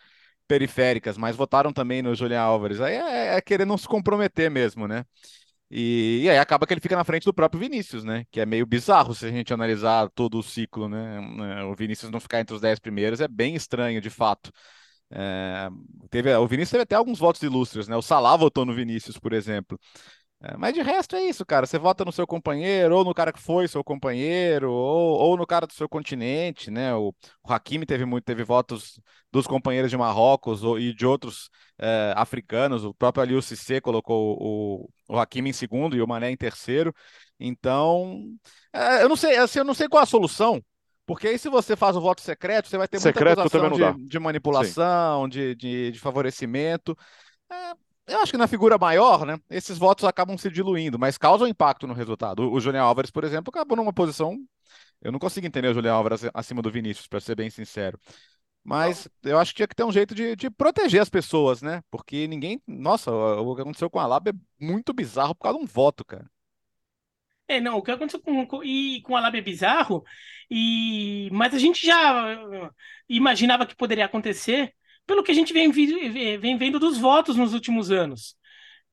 [0.48, 2.80] periféricas, mas votaram também no Julian Álvares.
[2.80, 5.04] Aí é, é querer não se comprometer mesmo, né?
[5.70, 8.26] E, e, aí acaba que ele fica na frente do próprio Vinícius, né?
[8.32, 11.20] Que é meio bizarro se a gente analisar todo o ciclo, né?
[11.60, 14.52] É, o Vinícius não ficar entre os 10 primeiros é bem estranho, de fato.
[15.10, 15.70] É,
[16.10, 17.96] teve, o Vinícius teve até alguns votos ilustres, né?
[17.96, 19.80] O Salah votou no Vinícius, por exemplo.
[20.40, 21.66] É, mas de resto é isso, cara.
[21.66, 25.48] Você vota no seu companheiro, ou no cara que foi seu companheiro, ou, ou no
[25.48, 26.94] cara do seu continente, né?
[26.94, 27.14] O,
[27.44, 29.00] o Hakimi teve muito, teve votos
[29.32, 32.86] dos companheiros de Marrocos ou, e de outros é, africanos.
[32.86, 36.94] O próprio Aliou Cissé colocou o, o Hakimi em segundo e o Mané em terceiro.
[37.40, 38.24] Então,
[38.72, 40.64] é, eu não sei, assim, eu não sei qual a solução.
[41.08, 44.10] Porque aí, se você faz o voto secreto, você vai ter secreto muita acusação de,
[44.10, 46.96] de, manipulação, de, de, de, favorecimento.
[47.50, 47.74] É,
[48.08, 51.86] eu acho que na figura maior, né, esses votos acabam se diluindo, mas causam impacto
[51.86, 52.44] no resultado.
[52.44, 54.38] O, o Julian Álvares, por exemplo, acabou numa posição.
[55.02, 58.00] Eu não consigo entender o Julian Álvares acima do Vinícius, para ser bem sincero.
[58.64, 61.82] Mas eu acho que tinha que ter um jeito de, de, proteger as pessoas, né?
[61.90, 62.62] Porque ninguém.
[62.68, 66.04] Nossa, o que aconteceu com a Lab é muito bizarro por causa de um voto,
[66.04, 66.30] cara.
[67.48, 70.04] É, não, o que aconteceu com, com, e com a Lab é bizarro,
[70.52, 72.38] e, mas a gente já
[73.08, 74.74] imaginava que poderia acontecer
[75.08, 78.36] pelo que a gente vem, vem vendo dos votos nos últimos anos.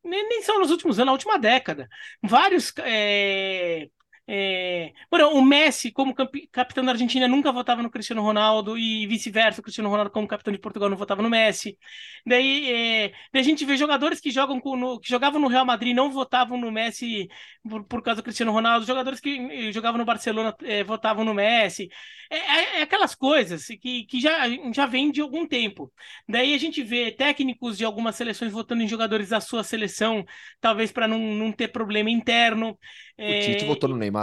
[0.02, 1.88] Nem, são nos últimos anos, na última década.
[2.22, 3.88] Vários é,
[4.26, 4.92] é...
[5.10, 6.14] Bueno, o Messi, como
[6.50, 9.60] capitão da Argentina, nunca votava no Cristiano Ronaldo e vice-versa.
[9.60, 11.78] O Cristiano Ronaldo, como capitão de Portugal, não votava no Messi.
[12.26, 13.12] Daí, é...
[13.32, 14.98] Daí a gente vê jogadores que, jogam no...
[14.98, 17.28] que jogavam no Real Madrid não votavam no Messi
[17.68, 18.86] por, por causa do Cristiano Ronaldo.
[18.86, 21.88] Jogadores que eh, jogavam no Barcelona é, votavam no Messi.
[22.30, 25.92] É, é, é, aquelas coisas que, que já, já vem de algum tempo.
[26.28, 30.24] Daí a gente vê técnicos de algumas seleções votando em jogadores da sua seleção,
[30.60, 32.78] talvez para não, não ter problema interno.
[33.18, 34.13] O Tite votou no Neymar.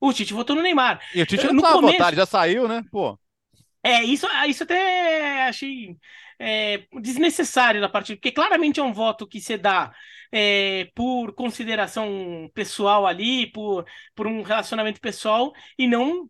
[0.00, 1.00] O Tite votou no Neymar.
[1.14, 1.98] E o Tite não precisava começo...
[1.98, 2.84] votar, já saiu, né?
[2.90, 3.18] Pô.
[3.82, 5.96] É, isso, isso até achei
[6.38, 9.92] é, desnecessário da partida, porque claramente é um voto que se dá
[10.32, 16.28] é, por consideração pessoal ali, por, por um relacionamento pessoal, e não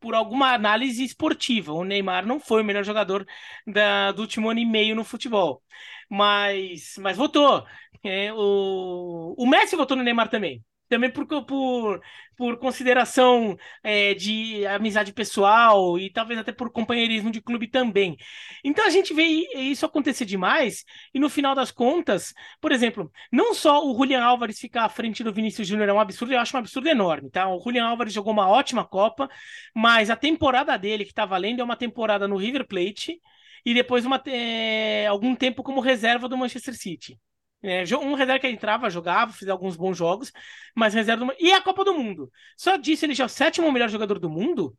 [0.00, 1.72] por alguma análise esportiva.
[1.72, 3.26] O Neymar não foi o melhor jogador
[3.66, 5.62] da, do último ano e meio no futebol.
[6.08, 7.66] Mas, mas votou.
[8.04, 12.00] É, o, o Messi votou no Neymar também também por, por,
[12.36, 18.16] por consideração é, de amizade pessoal e talvez até por companheirismo de clube também.
[18.64, 19.24] Então a gente vê
[19.54, 24.58] isso acontecer demais e no final das contas, por exemplo, não só o Julian Álvares
[24.58, 27.48] ficar à frente do Vinícius Júnior é um absurdo, eu acho um absurdo enorme, tá?
[27.48, 29.28] O Julian Álvares jogou uma ótima Copa,
[29.74, 33.20] mas a temporada dele que tá valendo é uma temporada no River Plate
[33.64, 37.18] e depois uma, é, algum tempo como reserva do Manchester City.
[37.62, 40.32] É, um reserva que entrava, jogava, fez alguns bons jogos,
[40.76, 41.34] mas reserva do...
[41.40, 42.30] E a Copa do Mundo.
[42.56, 44.76] Só disso ele já é o sétimo melhor jogador do mundo,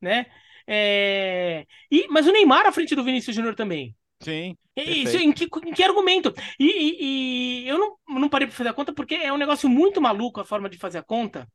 [0.00, 0.26] né?
[0.66, 1.66] É...
[1.90, 3.94] E, mas o Neymar à frente do Vinícius Júnior também.
[4.22, 4.56] Sim.
[4.76, 6.32] Isso, em que, em que argumento?
[6.58, 9.68] E, e, e, eu não, não parei para fazer a conta porque é um negócio
[9.68, 11.46] muito maluco a forma de fazer a conta.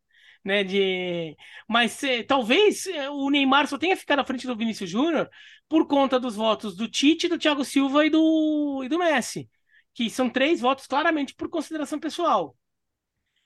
[0.43, 1.36] Né, de...
[1.68, 5.28] Mas é, talvez é, o Neymar só tenha ficado à frente do Vinícius Júnior
[5.68, 9.50] por conta dos votos do Tite, do Thiago Silva e do, e do Messi
[9.96, 12.56] que são três votos claramente por consideração pessoal.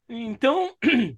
[0.10, 0.76] Então,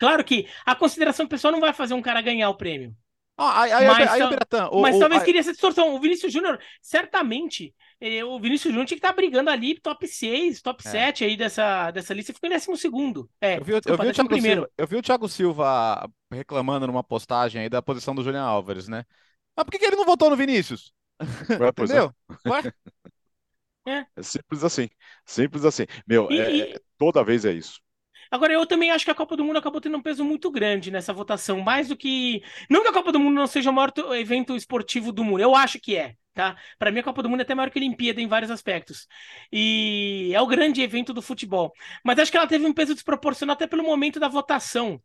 [0.00, 2.96] claro que a consideração pessoal não vai fazer um cara ganhar o prêmio.
[3.36, 5.94] Ah, aí, aí, mas, aí, aí, mas talvez queria essa distorção.
[5.94, 10.06] O Vinícius Júnior, certamente, eh, o Vinícius Júnior tinha que estar tá brigando ali top
[10.06, 10.90] 6, top é.
[10.90, 13.28] 7 aí dessa, dessa lista e ficou em décimo segundo.
[13.40, 16.86] É, eu vi, desculpa, eu, vi o Thiago Silva, eu vi o Thiago Silva reclamando
[16.86, 19.04] numa postagem aí da posição do Julian Álvares, né?
[19.56, 20.94] Mas por que, que ele não votou no Vinícius?
[21.20, 21.68] Ué, é.
[21.68, 22.14] Entendeu?
[22.46, 22.72] Ué?
[23.86, 24.04] É.
[24.16, 24.88] é simples assim.
[25.24, 25.86] Simples assim.
[26.06, 26.80] Meu, e, é, e...
[26.98, 27.80] toda vez é isso.
[28.30, 30.90] Agora, eu também acho que a Copa do Mundo acabou tendo um peso muito grande
[30.90, 32.42] nessa votação, mais do que.
[32.68, 35.54] Não que a Copa do Mundo não seja o maior evento esportivo do mundo, eu
[35.54, 36.56] acho que é, tá?
[36.78, 39.06] Para mim, a Copa do Mundo é até maior que a Olimpíada em vários aspectos.
[39.52, 41.72] E é o grande evento do futebol.
[42.04, 45.00] Mas acho que ela teve um peso desproporcional até pelo momento da votação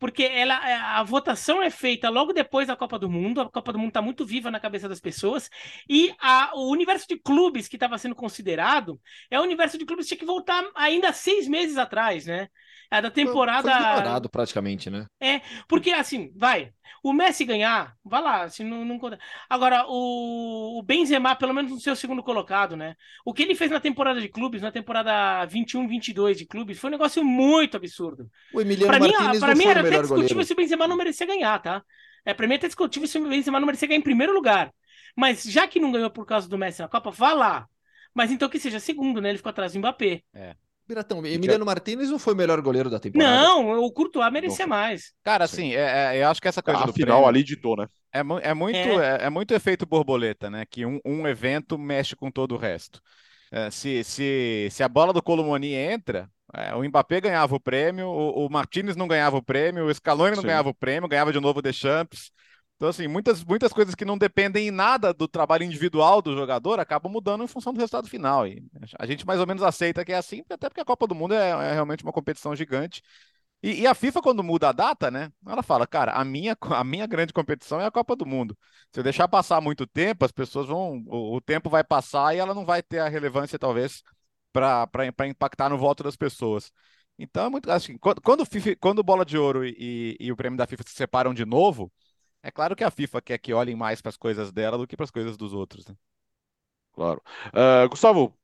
[0.00, 3.72] porque ela, é, a votação é feita logo depois da Copa do Mundo, a Copa
[3.72, 5.50] do Mundo está muito viva na cabeça das pessoas,
[5.88, 8.98] e a, o universo de clubes que estava sendo considerado
[9.30, 12.48] é o universo de clubes que tinha que voltar ainda seis meses atrás, né?
[12.90, 13.70] É da temporada.
[13.70, 15.06] Foi praticamente, né?
[15.20, 16.72] É, porque assim, vai.
[17.02, 18.98] O Messi ganhar, vai lá, assim, não, não...
[19.48, 22.94] Agora, o, o Benzema, pelo menos no seu segundo colocado, né?
[23.24, 26.92] O que ele fez na temporada de clubes, na temporada 21-22 de clubes, foi um
[26.92, 28.28] negócio muito absurdo.
[28.52, 30.46] O Emiliano pra mim, pra mim era até discutível goleiro.
[30.46, 31.82] se o Benzema não merecia ganhar, tá?
[32.24, 34.72] É, pra mim é até discutível se o Benzema não merecia ganhar em primeiro lugar.
[35.16, 37.66] Mas já que não ganhou por causa do Messi na Copa, vá lá.
[38.14, 39.30] Mas então que seja segundo, né?
[39.30, 40.22] Ele ficou atrás do Mbappé.
[40.34, 40.54] É.
[40.90, 43.32] Piratão, Emiliano Martinez não foi o melhor goleiro da temporada?
[43.32, 45.12] Não, o Courtois merecia mais.
[45.22, 47.86] Cara, assim, é, é, eu acho que essa coisa do final prêmio ali ditou, né?
[48.12, 49.18] É, é muito, é.
[49.22, 49.26] é.
[49.26, 50.64] é muito efeito borboleta, né?
[50.68, 53.00] Que um, um evento mexe com todo o resto.
[53.50, 58.06] É, se, se, se a bola do Colomoni entra, é, o Mbappé ganhava o prêmio,
[58.06, 60.48] o, o Martinez não ganhava o prêmio, o Scaloni não Sim.
[60.48, 62.30] ganhava o prêmio, ganhava de novo o Deschamps.
[62.76, 66.80] Então, assim, muitas, muitas coisas que não dependem em nada do trabalho individual do jogador
[66.80, 68.46] acabam mudando em função do resultado final.
[68.46, 68.62] E
[68.98, 71.34] a gente mais ou menos aceita que é assim, até porque a Copa do Mundo
[71.34, 73.02] é, é realmente uma competição gigante.
[73.62, 75.30] E, e, a FIFA, quando muda a data, né?
[75.46, 78.56] Ela fala, cara, a minha, a minha grande competição é a Copa do Mundo.
[78.92, 81.04] Se eu deixar passar muito tempo, as pessoas vão.
[81.06, 84.02] O, o tempo vai passar e ela não vai ter a relevância, talvez,
[84.52, 86.72] para impactar no voto das pessoas.
[87.18, 87.70] Então é muito.
[87.70, 90.84] Assim, quando, quando, FIFA, quando o Bola de Ouro e, e, o prêmio da FIFA
[90.86, 91.92] se separam de novo,
[92.42, 94.96] é claro que a FIFA quer que olhem mais para as coisas dela do que
[94.96, 95.86] para as coisas dos outros.
[95.86, 95.94] Né?
[96.92, 97.22] Claro.
[97.48, 98.34] Uh, Gustavo, o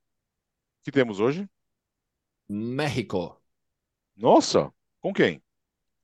[0.84, 1.48] que temos hoje?
[2.48, 3.40] México.
[4.16, 4.72] Nossa,
[5.06, 5.40] com quem?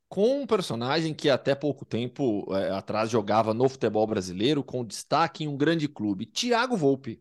[0.09, 5.43] Com um personagem que até pouco tempo é, atrás jogava no futebol brasileiro, com destaque
[5.43, 7.21] em um grande clube, Thiago Volpe.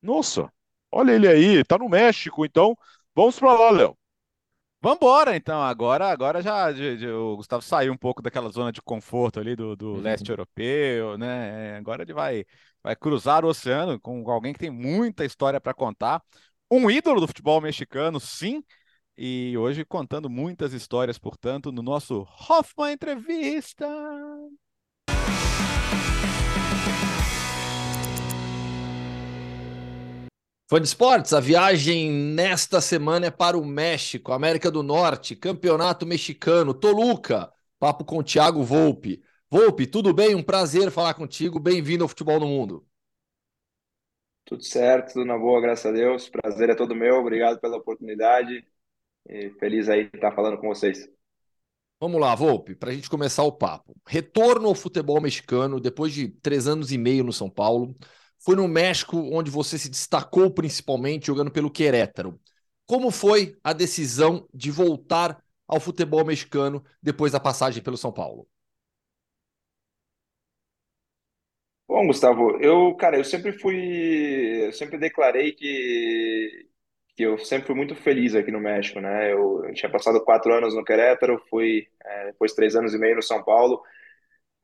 [0.00, 0.50] Nossa,
[0.90, 2.74] olha ele aí, tá no México, então
[3.14, 3.98] vamos para lá, Léo.
[4.80, 5.62] Vambora, então.
[5.62, 9.54] Agora, agora já de, de, o Gustavo saiu um pouco daquela zona de conforto ali
[9.54, 10.00] do, do uhum.
[10.00, 11.76] leste europeu, né?
[11.76, 12.44] Agora ele vai,
[12.82, 16.22] vai cruzar o oceano com alguém que tem muita história para contar.
[16.70, 18.64] Um ídolo do futebol mexicano, sim,
[19.16, 23.86] e hoje contando muitas histórias, portanto, no nosso Hoffman Entrevista.
[30.68, 36.06] Fã de esportes, a viagem nesta semana é para o México, América do Norte, Campeonato
[36.06, 37.52] Mexicano, Toluca.
[37.78, 39.22] Papo com Thiago Volpe.
[39.50, 40.34] Volpe, tudo bem?
[40.34, 41.60] Um prazer falar contigo.
[41.60, 42.86] Bem-vindo ao Futebol no Mundo.
[44.46, 46.28] Tudo certo, tudo na boa, graças a Deus.
[46.28, 47.16] Prazer é todo meu.
[47.16, 48.66] Obrigado pela oportunidade.
[49.28, 51.08] E feliz aí de estar falando com vocês.
[52.00, 53.94] Vamos lá, Volpe, para a gente começar o papo.
[54.08, 57.94] Retorno ao futebol mexicano depois de três anos e meio no São Paulo.
[58.40, 62.40] Foi no México onde você se destacou principalmente jogando pelo Querétaro.
[62.86, 68.48] Como foi a decisão de voltar ao futebol mexicano depois da passagem pelo São Paulo?
[71.86, 76.66] Bom, Gustavo, eu, cara, eu sempre fui, eu sempre declarei que
[77.16, 79.32] que eu sempre fui muito feliz aqui no México, né?
[79.32, 83.22] Eu, tinha passado quatro anos no Querétaro, fui é, depois três anos e meio no
[83.22, 83.82] São Paulo.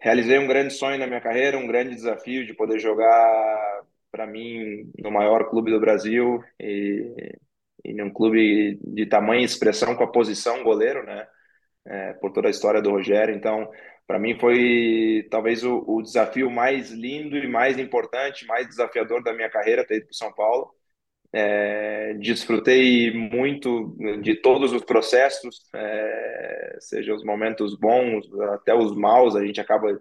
[0.00, 4.90] Realizei um grande sonho na minha carreira, um grande desafio de poder jogar para mim
[4.98, 7.36] no maior clube do Brasil e,
[7.84, 11.26] e num clube de tamanha expressão com a posição goleiro, né?
[11.86, 13.34] É, por toda a história do Rogério.
[13.34, 13.70] Então,
[14.06, 19.32] para mim foi talvez o, o desafio mais lindo e mais importante, mais desafiador da
[19.34, 20.74] minha carreira ter ido para São Paulo.
[21.32, 29.36] É, desfrutei muito de todos os processos, é, seja os momentos bons até os maus,
[29.36, 29.98] a gente acaba,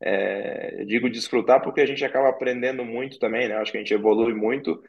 [0.00, 3.56] é, digo desfrutar porque a gente acaba aprendendo muito também, né?
[3.56, 4.82] Acho que a gente evolui muito.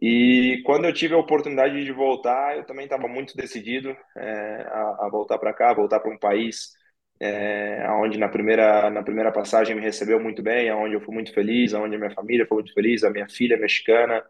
[0.00, 5.06] E quando eu tive a oportunidade de voltar, eu também estava muito decidido é, a,
[5.06, 6.72] a, voltar para cá, voltar para um país
[7.20, 11.32] é, onde na primeira na primeira passagem me recebeu muito bem, onde eu fui muito
[11.32, 14.22] feliz, onde a minha família foi muito feliz, a minha filha mexicana.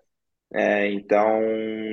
[0.55, 1.41] É, então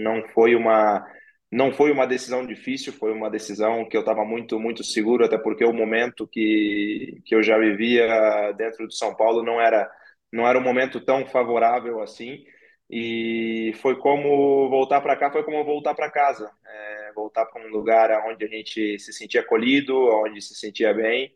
[0.03, 1.05] não foi uma
[1.51, 5.37] não foi uma decisão difícil, foi uma decisão que eu estava muito muito seguro, até
[5.37, 9.89] porque o momento que, que eu já vivia dentro de São Paulo não era
[10.31, 12.43] não era um momento tão favorável assim.
[12.89, 17.69] E foi como voltar para cá, foi como voltar para casa, é, voltar para um
[17.69, 21.33] lugar onde a gente se sentia acolhido, onde se sentia bem.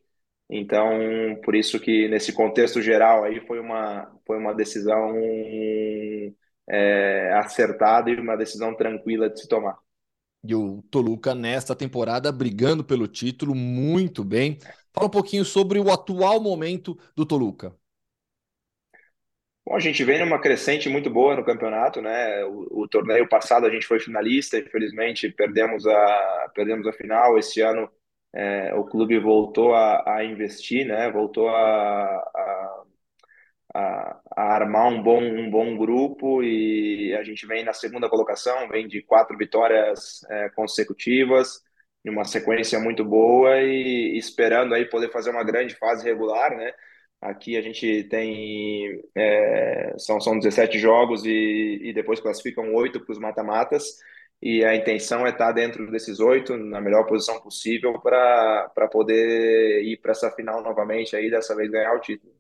[0.50, 1.00] Então,
[1.44, 5.14] por isso que nesse contexto geral aí foi uma foi uma decisão
[6.70, 9.78] é, acertada e uma decisão tranquila de se tomar.
[10.44, 14.60] E o Toluca, nesta temporada, brigando pelo título muito bem.
[14.94, 17.76] Fala um pouquinho sobre o atual momento do Toluca.
[19.68, 22.46] Bom, a gente vem numa crescente muito boa no campeonato, né?
[22.46, 27.40] O, o, torneio passado a gente foi finalista, infelizmente perdemos a, perdemos a final.
[27.40, 27.90] Esse ano
[28.32, 31.10] é, o clube voltou a, a, investir, né?
[31.10, 32.32] Voltou a,
[33.76, 38.68] a a, armar um bom, um bom grupo e a gente vem na segunda colocação,
[38.70, 41.62] vem de quatro vitórias é, consecutivas,
[42.06, 46.74] em uma sequência muito boa e esperando aí poder fazer uma grande fase regular, né?
[47.22, 53.14] Aqui a gente tem é, são, são 17 jogos e, e depois classificam oito para
[53.14, 53.98] os mata-matas
[54.42, 59.98] e a intenção é estar dentro desses oito na melhor posição possível para poder ir
[59.98, 62.35] para essa final novamente aí dessa vez ganhar o título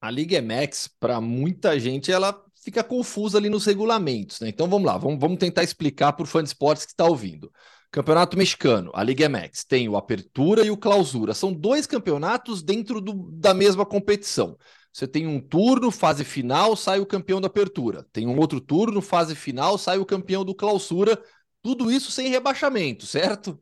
[0.00, 4.48] a Liga MX, para muita gente, ela fica confusa ali nos regulamentos, né?
[4.48, 7.52] Então vamos lá, vamos, vamos tentar explicar para o fã de esportes que está ouvindo.
[7.90, 11.32] Campeonato Mexicano, a Liga MX, tem o Apertura e o Clausura.
[11.32, 14.58] São dois campeonatos dentro do, da mesma competição.
[14.92, 18.04] você tem um turno, fase final, sai o campeão da apertura.
[18.12, 21.18] Tem um outro turno, fase final, sai o campeão do clausura.
[21.62, 23.58] Tudo isso sem rebaixamento, certo?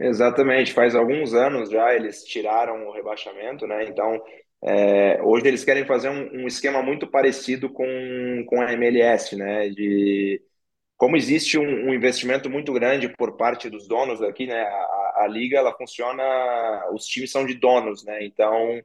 [0.00, 3.84] Exatamente, faz alguns anos já eles tiraram o rebaixamento, né?
[3.84, 4.22] Então,
[4.62, 9.68] é, hoje eles querem fazer um, um, esquema muito parecido com, com a MLS, né?
[9.70, 10.42] De
[10.96, 14.62] como existe um, um investimento muito grande por parte dos donos aqui, né?
[14.62, 16.22] A, a, liga ela funciona,
[16.92, 18.24] os times são de donos, né?
[18.24, 18.82] Então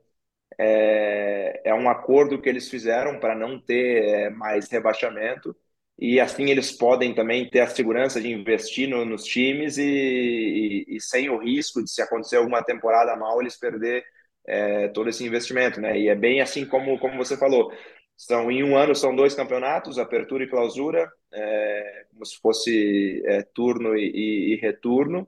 [0.58, 5.56] é, é um acordo que eles fizeram para não ter é, mais rebaixamento
[5.98, 10.98] e assim eles podem também ter a segurança de investir no, nos times e, e,
[10.98, 14.04] e, sem o risco de se acontecer alguma temporada mal eles perder
[14.46, 15.98] é, todo esse investimento, né?
[16.00, 17.72] E é bem assim como como você falou,
[18.16, 23.42] são em um ano são dois campeonatos, apertura e clausura, é, como se fosse é,
[23.44, 25.28] turno e, e, retorno.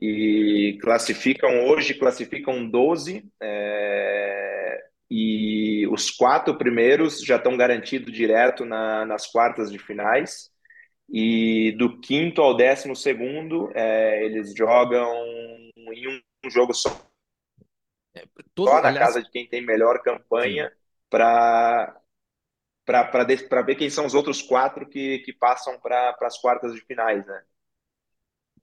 [0.00, 9.04] E classificam hoje classificam 12 é, e os quatro primeiros já estão garantidos direto na,
[9.06, 10.50] nas quartas de finais.
[11.10, 15.10] E do quinto ao décimo segundo é, eles jogam
[15.76, 16.06] em
[16.44, 17.07] um jogo só,
[18.54, 19.06] Todo, só na aliás...
[19.06, 20.72] casa de quem tem melhor campanha
[21.10, 21.94] para
[22.84, 27.26] para ver quem são os outros quatro que, que passam para as quartas de finais,
[27.26, 27.42] né?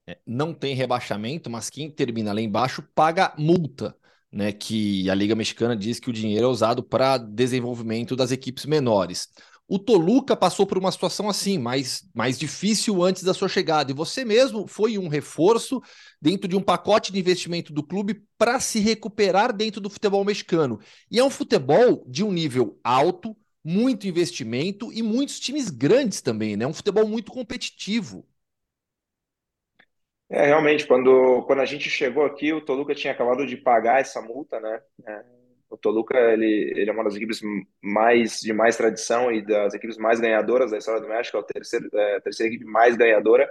[0.08, 3.96] É, não tem rebaixamento, mas quem termina lá embaixo paga multa,
[4.32, 4.52] né?
[4.52, 9.30] Que a Liga Mexicana diz que o dinheiro é usado para desenvolvimento das equipes menores.
[9.68, 13.92] O Toluca passou por uma situação assim, mais, mais difícil antes da sua chegada.
[13.92, 15.82] E você mesmo foi um reforço
[16.22, 20.80] dentro de um pacote de investimento do clube para se recuperar dentro do futebol mexicano.
[21.10, 26.56] E é um futebol de um nível alto, muito investimento e muitos times grandes também,
[26.56, 26.68] né?
[26.68, 28.24] Um futebol muito competitivo.
[30.30, 34.22] É, realmente, quando, quando a gente chegou aqui, o Toluca tinha acabado de pagar essa
[34.22, 34.82] multa, né?
[35.08, 35.26] É,
[35.76, 37.42] o Toluca, ele, ele é uma das equipes
[37.82, 41.44] mais de mais tradição e das equipes mais ganhadoras da história do México, é a
[41.44, 43.50] terceira, é a terceira equipe mais ganhadora,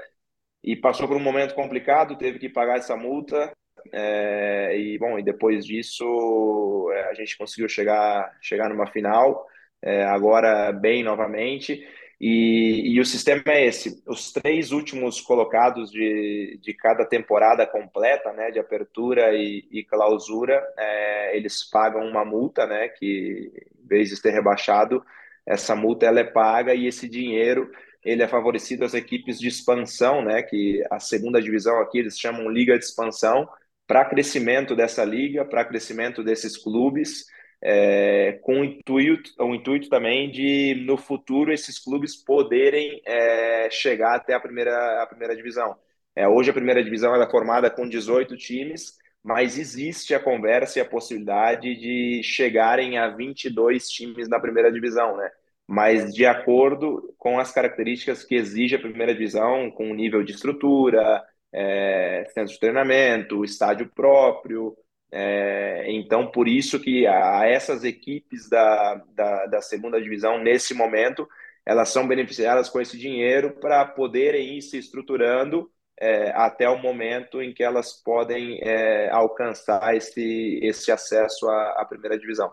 [0.63, 3.53] e passou por um momento complicado, teve que pagar essa multa,
[3.93, 9.47] é, e bom, e depois disso é, a gente conseguiu chegar, chegar numa final,
[9.83, 11.87] é, agora bem novamente,
[12.27, 18.33] e, e, o sistema é esse: os três últimos colocados de, de cada temporada completa,
[18.33, 24.09] né, de apertura e, e clausura, é, eles pagam uma multa, né, que em vez
[24.09, 25.05] de ter rebaixado,
[25.45, 27.71] essa multa ela é paga e esse dinheiro
[28.03, 32.49] ele é favorecido às equipes de expansão, né, que a segunda divisão aqui eles chamam
[32.49, 33.47] liga de expansão,
[33.87, 37.27] para crescimento dessa liga, para crescimento desses clubes
[37.67, 44.17] é, com o intuito, o intuito também de, no futuro, esses clubes poderem é, chegar
[44.17, 45.75] até a primeira, a primeira divisão.
[46.15, 50.83] É, hoje a primeira divisão é formada com 18 times, mas existe a conversa e
[50.83, 55.31] a possibilidade de chegarem a 22 times na primeira divisão, né?
[55.67, 60.33] Mas de acordo com as características que exige a primeira divisão, com o nível de
[60.33, 64.77] estrutura, é, centro de treinamento, estádio próprio,
[65.17, 71.29] é, então, por isso que a, essas equipes da, da, da, segunda divisão, nesse momento,
[71.65, 77.41] elas são beneficiadas com esse dinheiro para poderem ir se estruturando é, até o momento
[77.41, 82.53] em que elas podem é, alcançar esse, esse acesso à, à primeira divisão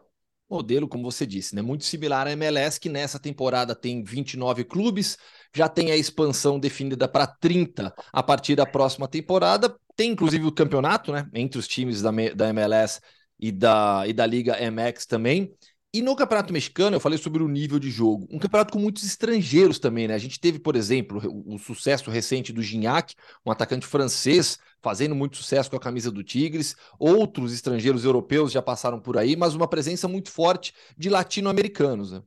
[0.52, 1.62] modelo, como você disse, né?
[1.62, 5.18] Muito similar à MLS, que nessa temporada tem 29 clubes,
[5.56, 9.74] já tem a expansão definida para 30 a partir da próxima temporada.
[9.96, 11.30] Tem inclusive o campeonato, né?
[11.34, 13.00] Entre os times da, da MLS
[13.40, 15.54] e da, e da Liga MX também.
[15.94, 18.26] E no Campeonato Mexicano, eu falei sobre o nível de jogo.
[18.32, 20.14] Um campeonato com muitos estrangeiros também, né?
[20.14, 23.14] A gente teve, por exemplo, o, o sucesso recente do Gignac,
[23.46, 26.78] um atacante francês, fazendo muito sucesso com a camisa do Tigres.
[26.98, 32.24] Outros estrangeiros europeus já passaram por aí, mas uma presença muito forte de latino-americanos, né?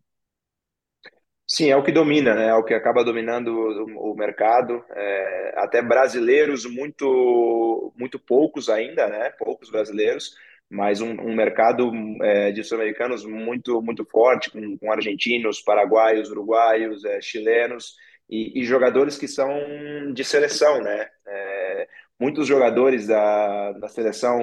[1.55, 2.49] Sim, é o que domina, né?
[2.49, 4.85] É o que acaba dominando o, mercado.
[4.91, 9.31] É, até brasileiros muito, muito poucos ainda, né?
[9.39, 10.35] Poucos brasileiros
[10.69, 11.93] mas um, um mercado
[12.23, 17.95] é, de sul-americanos muito muito forte, com, com, argentinos, paraguaios, uruguaios, é, chilenos
[18.29, 21.09] e, e, jogadores que são de seleção, né?
[21.29, 21.89] É,
[22.19, 24.43] muitos jogadores da, da seleção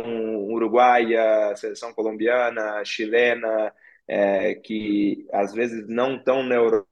[0.49, 3.74] uruguaia, seleção colombiana, chilena,
[4.07, 6.88] é, que às vezes não estão na Europa,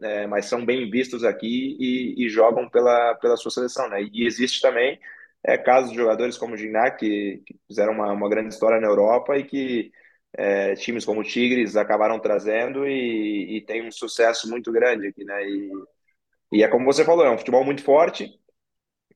[0.00, 4.02] é, mas são bem vistos aqui e, e, jogam pela, pela sua seleção, né?
[4.12, 5.00] E existe também
[5.42, 8.86] é, casos de jogadores como o Gignac, que, que fizeram uma, uma, grande história na
[8.86, 9.92] Europa e que
[10.36, 15.24] é, times como o Tigres acabaram trazendo e, e, tem um sucesso muito grande aqui,
[15.24, 15.44] né?
[15.48, 15.70] E,
[16.52, 18.30] e é como você falou, é um futebol muito forte,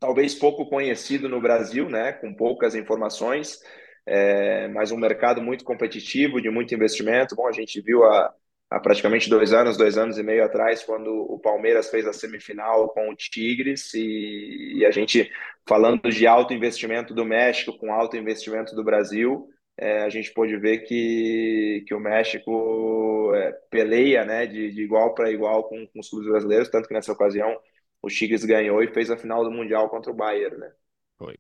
[0.01, 2.13] talvez pouco conhecido no Brasil, né?
[2.13, 3.61] Com poucas informações.
[4.07, 7.37] é, mas um mercado muito competitivo, de muito investimento.
[7.37, 8.35] Bom, a gente viu há,
[8.71, 12.89] há praticamente dois anos, dois anos e meio atrás, quando o Palmeiras fez a semifinal
[12.91, 15.31] com o Tigres, e, e a gente
[15.67, 20.57] falando de alto investimento do México com alto investimento do Brasil, é, a gente pôde
[20.57, 26.01] ver que, que o México é, peleia né, de, de igual para igual com, com,
[26.01, 27.57] os clubes brasileiros, tanto que nessa ocasião
[28.03, 30.57] o Tigres ganhou e fez a final do Mundial contra o Bayern.
[30.59, 30.73] Né?
[31.17, 31.37] Foi.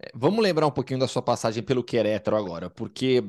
[0.00, 3.22] É, vamos lembrar um pouquinho da sua passagem pelo Querétaro agora, porque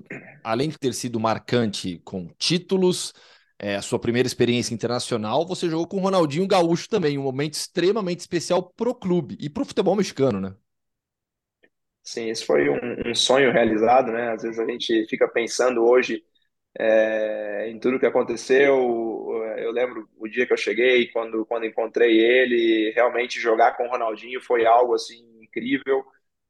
[0.43, 3.13] além de ter sido marcante com títulos,
[3.63, 7.53] é, a sua primeira experiência internacional, você jogou com o Ronaldinho Gaúcho também, um momento
[7.53, 10.53] extremamente especial pro clube e pro futebol mexicano, né?
[12.03, 14.33] Sim, esse foi um, um, sonho realizado, né?
[14.33, 16.21] Às vezes a gente fica pensando hoje
[16.77, 18.75] é, em tudo que aconteceu.
[19.57, 23.89] Eu lembro o dia que eu cheguei, quando, quando encontrei ele, realmente jogar com o
[23.89, 26.03] Ronaldinho foi algo assim incrível,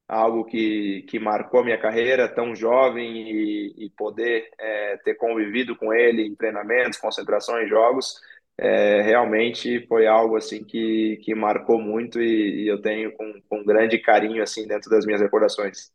[0.07, 5.93] algo que, que marcou minha carreira tão jovem e, e poder é, ter convivido com
[5.93, 8.19] ele em treinamentos, concentrações, jogos
[8.57, 13.63] é, realmente foi algo assim que, que marcou muito e, e eu tenho com, com
[13.63, 15.91] grande carinho assim dentro das minhas recordações.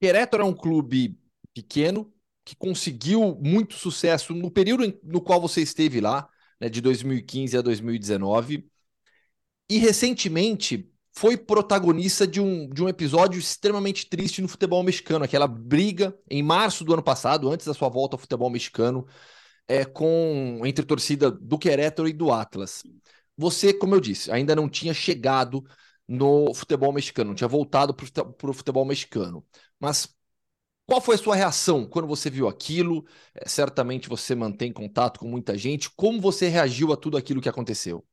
[0.00, 1.18] Querétaro é um clube
[1.54, 2.12] pequeno
[2.44, 6.28] que conseguiu muito sucesso no período no qual você esteve lá,
[6.60, 8.68] né, de 2015 a 2019,
[9.68, 15.46] e recentemente foi protagonista de um, de um episódio extremamente triste no futebol mexicano, aquela
[15.48, 19.06] briga em março do ano passado, antes da sua volta ao futebol mexicano,
[19.66, 22.82] é, com entre torcida do Querétaro e do Atlas.
[23.36, 25.64] Você, como eu disse, ainda não tinha chegado
[26.06, 29.44] no futebol mexicano, não tinha voltado para o futebol mexicano.
[29.80, 30.14] Mas
[30.86, 33.06] qual foi a sua reação quando você viu aquilo?
[33.34, 35.90] É, certamente você mantém contato com muita gente.
[35.90, 38.06] Como você reagiu a tudo aquilo que aconteceu?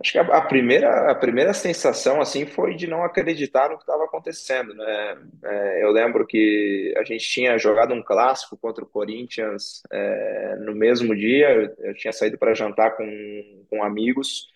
[0.00, 4.04] Acho que a, primeira, a primeira sensação assim foi de não acreditar no que estava
[4.04, 5.18] acontecendo, né?
[5.44, 10.74] É, eu lembro que a gente tinha jogado um clássico contra o Corinthians é, no
[10.74, 11.48] mesmo dia.
[11.50, 14.48] Eu, eu tinha saído para jantar com, com amigos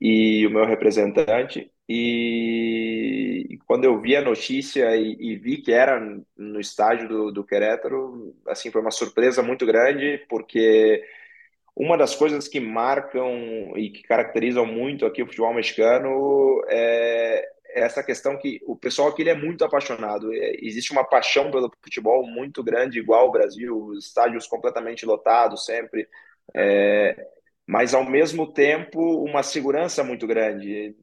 [0.00, 1.70] e o meu representante.
[1.88, 6.00] E, e quando eu vi a notícia e, e, vi que era
[6.36, 11.02] no estádio do, do Querétaro, assim foi uma surpresa muito grande porque
[11.78, 18.02] uma das coisas que marcam e que caracterizam muito aqui o futebol mexicano é essa
[18.02, 20.32] questão que o pessoal aqui é muito apaixonado.
[20.34, 26.08] É, existe uma paixão pelo futebol muito grande, igual ao Brasil, estádios completamente lotados sempre,
[26.52, 27.16] é,
[27.64, 30.96] mas ao mesmo tempo uma segurança muito grande.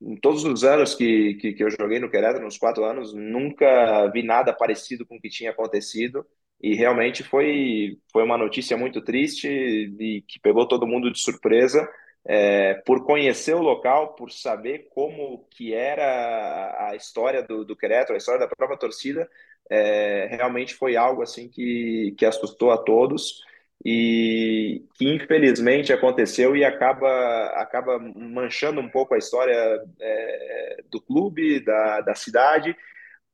[0.00, 4.06] Em todos os anos que, que, que eu joguei no Querétaro, nos quatro anos, nunca
[4.08, 6.24] vi nada parecido com o que tinha acontecido.
[6.60, 11.88] E realmente foi, foi uma notícia muito triste e que pegou todo mundo de surpresa,
[12.24, 18.14] é, por conhecer o local, por saber como que era a história do, do Querétaro,
[18.14, 19.28] a história da própria torcida,
[19.70, 23.40] é, realmente foi algo assim que, que assustou a todos
[23.84, 31.60] e que infelizmente aconteceu e acaba, acaba manchando um pouco a história é, do clube,
[31.60, 32.76] da, da cidade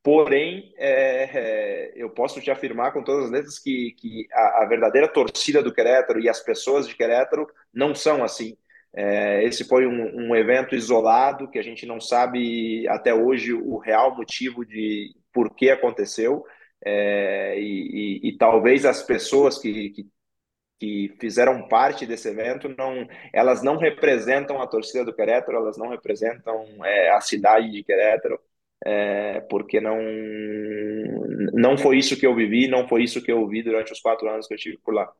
[0.05, 4.67] Porém, é, é, eu posso te afirmar com todas as letras que, que a, a,
[4.67, 8.55] verdadeira torcida do Querétaro e as pessoas de Querétaro não são assim.
[8.93, 13.79] É, esse foi um, um, evento isolado que a gente não sabe até hoje o
[13.79, 16.45] real motivo de por que aconteceu.
[16.85, 20.07] É, e, e, e, talvez as pessoas que, que,
[20.79, 25.89] que, fizeram parte desse evento não elas não representam a torcida do Querétaro, elas não
[25.89, 28.39] representam é, a cidade de Querétaro
[28.85, 29.99] é, porque não,
[31.53, 34.29] não foi isso que eu vivi, não foi isso que eu vi durante os quatro
[34.29, 35.11] anos que eu estive por lá.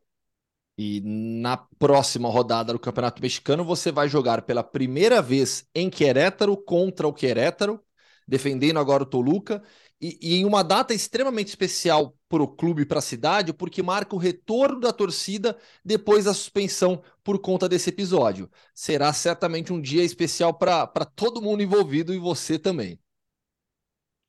[0.77, 6.57] E na próxima rodada do Campeonato Mexicano, você vai jogar pela primeira vez em Querétaro
[6.57, 7.81] contra o Querétaro,
[8.27, 9.63] defendendo agora o Toluca,
[10.01, 13.81] e, e em uma data extremamente especial para o clube e para a cidade, porque
[13.81, 18.49] marca o retorno da torcida depois da suspensão por conta desse episódio.
[18.73, 22.99] Será certamente um dia especial para todo mundo envolvido e você também.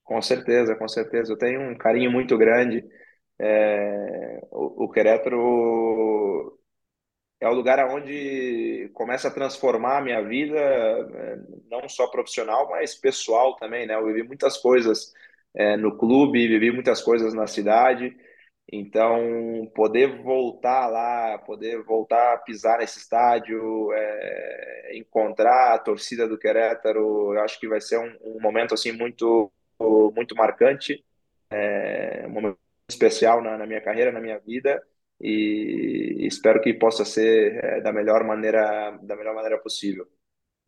[0.06, 1.32] Com certeza, com certeza.
[1.34, 2.84] Eu tenho um carinho muito grande.
[3.40, 6.58] É, o, o Querétaro
[7.40, 11.36] é o lugar onde começa a transformar a minha vida, é,
[11.70, 13.94] não só profissional, mas pessoal também, né?
[13.96, 15.12] Eu vivi muitas coisas
[15.54, 18.16] é, no clube, vivi muitas coisas na cidade.
[18.72, 26.38] Então, poder voltar lá, poder voltar a pisar nesse estádio, é, encontrar a torcida do
[26.38, 29.52] Querétaro, eu acho que vai ser um, um momento assim muito
[30.14, 31.04] muito marcante,
[31.50, 32.58] é, um momento
[32.88, 34.82] especial na, na, minha carreira, na minha vida
[35.20, 40.06] e espero que possa ser é, da melhor maneira, da melhor maneira possível.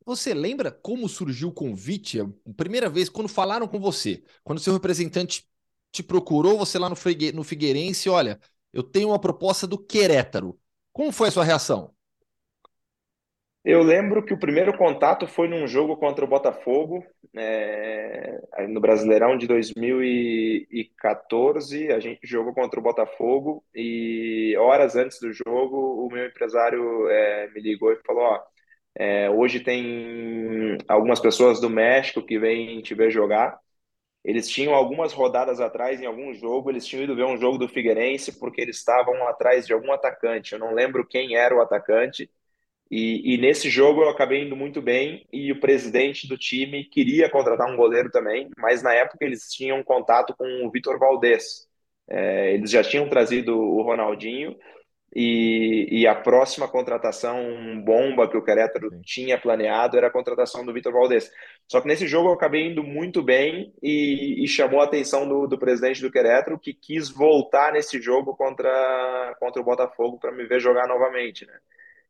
[0.04, 2.20] você lembra como surgiu o convite?
[2.20, 5.46] A primeira vez, quando falaram com você, quando seu representante
[5.92, 6.96] te procurou, você lá no,
[7.34, 8.40] no Figueirense, olha,
[8.72, 10.58] eu tenho uma proposta do Querétaro.
[10.92, 11.94] Como foi a sua reação?
[13.64, 17.04] Eu lembro que o primeiro contato foi num jogo contra o Botafogo,
[17.36, 21.92] é, no Brasileirão de 2014.
[21.92, 27.48] A gente jogou contra o Botafogo e horas antes do jogo, o meu empresário é,
[27.50, 28.40] me ligou e falou: Ó,
[28.96, 33.58] é, hoje tem algumas pessoas do México que vêm te ver jogar.
[34.24, 37.68] Eles tinham algumas rodadas atrás em algum jogo, eles tinham ido ver um jogo do
[37.68, 40.52] Figueirense porque eles estavam atrás de algum atacante.
[40.52, 42.30] Eu não lembro quem era o atacante
[42.90, 47.28] e, e, nesse jogo eu acabei indo muito bem e o presidente do time queria
[47.28, 51.68] contratar um goleiro também, mas na época eles tinham contato com o Vitor Valdez.
[52.08, 54.56] É, eles já tinham trazido o Ronaldinho
[55.14, 60.72] e, e, a próxima contratação bomba que o Querétaro tinha planeado era a contratação do
[60.72, 61.30] Vitor Valdez.
[61.66, 65.46] Só que nesse jogo eu acabei indo muito bem e, e chamou a atenção do,
[65.46, 70.46] do, presidente do Querétaro que quis voltar nesse jogo contra, contra o Botafogo para me
[70.46, 71.46] ver jogar novamente.
[71.46, 71.58] Né?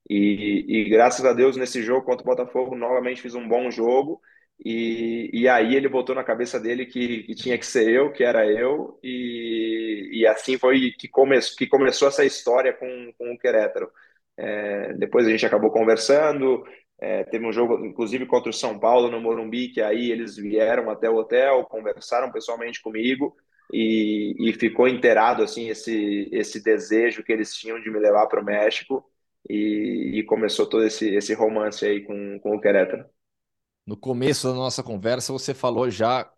[0.09, 4.21] E, e, graças a Deus, nesse jogo contra o Botafogo, novamente fiz um bom jogo.
[4.65, 8.25] E, e aí ele botou na cabeça dele que, que tinha que ser eu, que
[8.25, 8.99] era eu.
[9.03, 13.91] E, e assim foi que, come, que começou essa história com, com o Querétaro.
[14.37, 16.65] É, depois a gente acabou conversando.
[17.01, 20.91] É, teve um jogo, inclusive, contra o São Paulo, no Morumbi, que aí eles vieram
[20.91, 23.37] até o hotel, conversaram pessoalmente comigo.
[23.73, 28.41] E, e ficou inteirado assim esse, esse desejo que eles tinham de me levar para
[28.41, 29.05] o México
[29.49, 33.05] e, e, começou todo esse, esse romance aí com, com o Querétaro.
[33.87, 36.31] No começo da nossa conversa, você falou já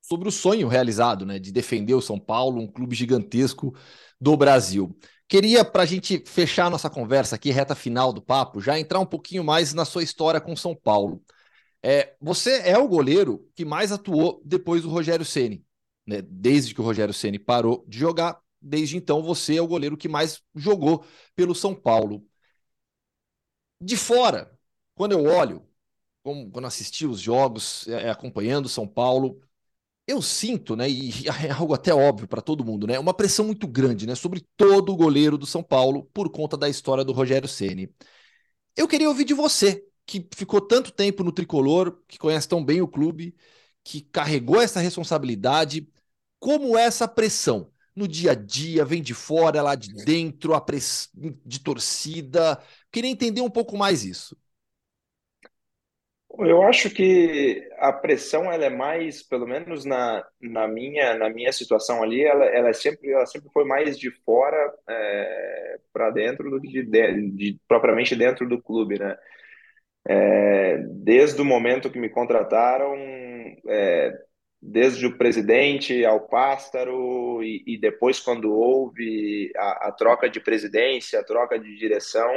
[0.00, 3.74] sobre o sonho realizado, né, de defender o São Paulo, um clube gigantesco
[4.20, 4.96] do Brasil.
[5.28, 9.06] Queria, para a gente fechar nossa conversa aqui, reta final do papo, já entrar um
[9.06, 11.22] pouquinho mais na sua história com São Paulo.
[11.82, 15.64] É, você é o goleiro que mais atuou depois do Rogério Ceni,
[16.06, 16.22] né?
[16.22, 20.08] Desde que o Rogério Ceni parou de jogar, desde então você é o goleiro que
[20.08, 21.04] mais jogou
[21.36, 22.26] pelo São Paulo
[23.80, 24.50] de fora,
[24.94, 25.66] quando eu olho,
[26.22, 29.40] como, quando assisti os jogos, é, é acompanhando São Paulo,
[30.06, 31.12] eu sinto, né, e
[31.46, 34.92] é algo até óbvio para todo mundo, né, uma pressão muito grande, né, sobre todo
[34.92, 37.92] o goleiro do São Paulo por conta da história do Rogério Ceni.
[38.76, 42.80] Eu queria ouvir de você, que ficou tanto tempo no tricolor, que conhece tão bem
[42.80, 43.34] o clube,
[43.84, 45.88] que carregou essa responsabilidade,
[46.38, 50.60] como é essa pressão no dia a dia, vem de fora, lá de dentro, a
[50.60, 51.10] press...
[51.14, 52.58] de torcida.
[52.92, 54.36] Queria entender um pouco mais isso.
[56.38, 61.52] Eu acho que a pressão ela é mais, pelo menos na, na minha na minha
[61.52, 64.56] situação ali, ela, ela sempre ela sempre foi mais de fora
[64.88, 69.16] é, para dentro do que de, de, de, propriamente dentro do clube, né?
[70.08, 72.94] É, desde o momento que me contrataram,
[73.68, 74.12] é,
[74.60, 81.20] desde o presidente ao pástaro e, e depois quando houve a, a, troca de presidência,
[81.20, 82.30] a troca de direção,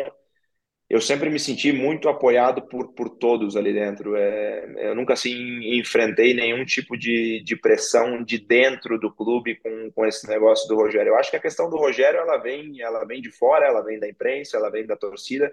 [0.90, 4.16] eu sempre me senti muito apoiado por, por todos ali dentro.
[4.16, 5.34] É, eu nunca assim
[5.80, 10.76] enfrentei nenhum tipo de, de pressão de dentro do clube com, com esse negócio do
[10.76, 11.12] Rogério.
[11.12, 14.00] Eu acho que a questão do Rogério ela vem, ela vem de fora, ela vem
[14.00, 15.52] da imprensa, ela vem da torcida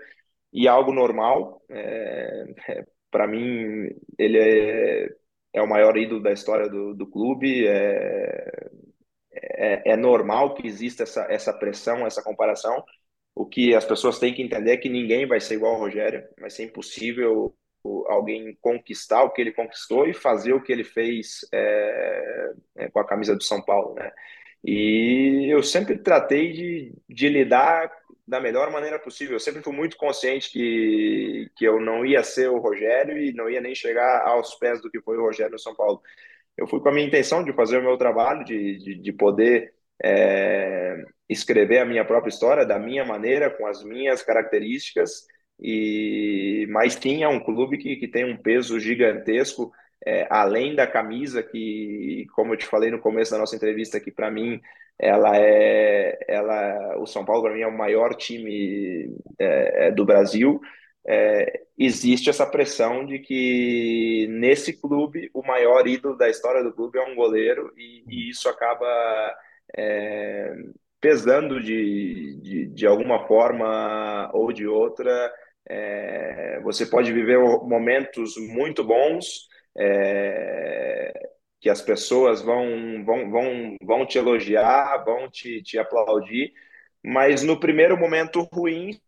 [0.53, 1.63] e é algo normal.
[1.71, 3.89] É, é, Para mim,
[4.19, 5.09] ele é
[5.59, 7.67] é o maior ídolo da história do, do clube.
[7.67, 8.71] É,
[9.33, 12.83] é, é, normal que exista essa, essa pressão, essa comparação.
[13.35, 16.25] O que as pessoas têm que entender é que ninguém vai ser igual ao Rogério.
[16.41, 17.55] Vai ser impossível
[18.09, 23.01] alguém conquistar o que ele conquistou e fazer o que ele fez é, é, com
[23.01, 24.11] a camisa do São Paulo, né?
[24.65, 27.91] E eu sempre tratei de, de lidar
[28.29, 29.35] da melhor maneira possível.
[29.35, 33.49] Eu sempre fui muito consciente que, que eu não ia ser o Rogério e não
[33.49, 36.03] ia nem chegar aos pés do que foi o Rogério no São Paulo.
[36.57, 39.73] Eu fui com a minha intenção de fazer o meu trabalho, de, de, de poder
[40.05, 45.27] é, escrever a minha própria história da minha maneira, com as minhas características,
[45.59, 49.73] e mas tinha um clube que, que tem um peso gigantesco,
[50.05, 54.13] é, além da camisa, que, como eu te falei no começo da nossa entrevista, que
[54.13, 54.61] para mim
[54.99, 60.05] ela é, ela, o São Paulo para mim é o maior time é, é, do
[60.05, 60.61] Brasil.
[61.07, 66.99] É, existe essa pressão de que nesse clube o maior ídolo da história do clube
[66.99, 68.87] é um goleiro e, e isso acaba
[69.77, 70.55] é,
[71.01, 75.33] pesando de, de, de, alguma forma ou de outra.
[75.69, 81.13] É, você pode viver momentos muito bons, é,
[81.61, 86.53] que as pessoas vão, vão, vão, vão te elogiar, vão te, te aplaudir,
[87.03, 88.99] mas no primeiro momento ruim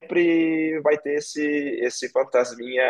[0.00, 1.44] sempre vai ter esse,
[1.80, 2.84] esse fantasminha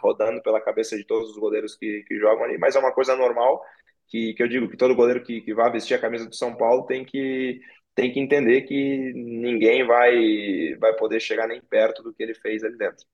[0.00, 3.16] rodando pela cabeça de todos os goleiros que, que jogam ali, mas é uma coisa
[3.16, 3.62] normal
[4.08, 6.56] que, que eu digo que todo goleiro que, que vai vestir a camisa do São
[6.56, 7.60] Paulo tem que,
[7.94, 12.62] tem que entender que ninguém vai, vai poder chegar nem perto do que ele fez
[12.62, 13.04] ali dentro.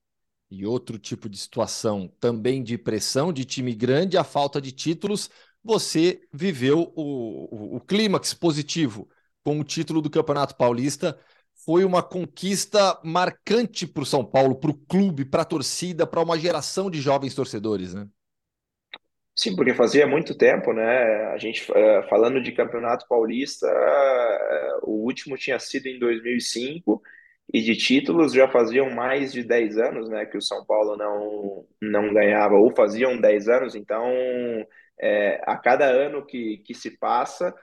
[0.52, 5.30] E outro tipo de situação, também de pressão, de time grande, a falta de títulos,
[5.64, 9.08] você viveu o, o, o clímax positivo
[9.42, 11.18] com o título do Campeonato Paulista.
[11.64, 16.20] Foi uma conquista marcante para o São Paulo, para o clube, para a torcida, para
[16.20, 18.06] uma geração de jovens torcedores, né?
[19.34, 21.24] Sim, porque fazia muito tempo, né?
[21.32, 27.02] A gente eh, falando de Campeonato Paulista, eh, o último tinha sido em 2005
[27.52, 31.66] e de títulos já faziam mais de 10 anos, né, que o São Paulo não
[31.80, 34.06] não ganhava ou faziam 10 anos, então
[35.00, 37.54] é, a cada ano que, que se passa,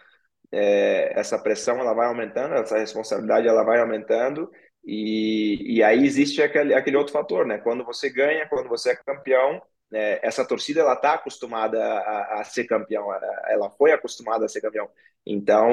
[0.51, 4.49] é, essa pressão ela vai aumentando, essa responsabilidade ela vai aumentando
[4.85, 7.57] e, e aí existe aquele, aquele outro fator, né?
[7.59, 9.61] Quando você ganha, quando você é campeão,
[9.93, 14.47] é, essa torcida ela está acostumada a, a, ser campeão, ela, ela, foi acostumada a
[14.47, 14.89] ser campeão.
[15.25, 15.69] Então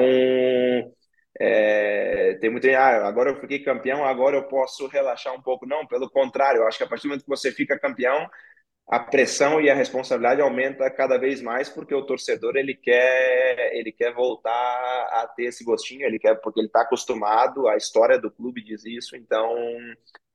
[1.39, 5.65] é, tem muito ah, agora eu fiquei campeão, agora eu posso relaxar um pouco.
[5.67, 8.27] Não, pelo contrário, eu acho que a partir do momento que você fica campeão,
[8.87, 13.91] a pressão e a responsabilidade aumenta cada vez mais porque o torcedor ele quer ele
[13.91, 18.31] quer voltar a ter esse gostinho ele quer porque ele está acostumado a história do
[18.31, 19.53] clube diz isso então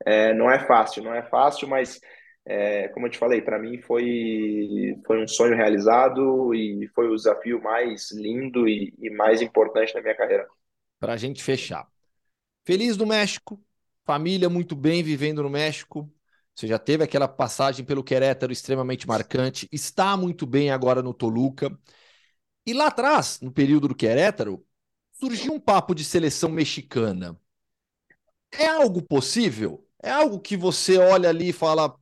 [0.05, 1.99] é, não é fácil não é fácil mas
[2.45, 7.17] é, como eu te falei para mim foi foi um sonho realizado e foi o
[7.17, 10.47] desafio mais lindo e, e mais importante da minha carreira
[11.03, 11.89] para a gente fechar
[12.65, 13.63] feliz no México
[14.07, 16.13] família muito bem vivendo no México
[16.55, 21.71] você já teve aquela passagem pelo Querétaro extremamente marcante, está muito bem agora no Toluca.
[22.67, 24.65] E lá atrás, no período do Querétaro,
[25.13, 27.39] surgiu um papo de seleção mexicana.
[28.51, 29.87] É algo possível?
[30.03, 31.97] É algo que você olha ali e fala: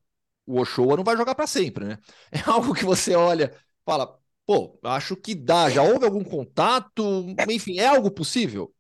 [0.47, 1.99] o Ochoa não vai jogar para sempre, né?
[2.33, 3.55] É algo que você olha
[3.85, 5.71] fala: pô, acho que dá.
[5.71, 7.03] Já houve algum contato?
[7.49, 8.75] Enfim, é algo possível?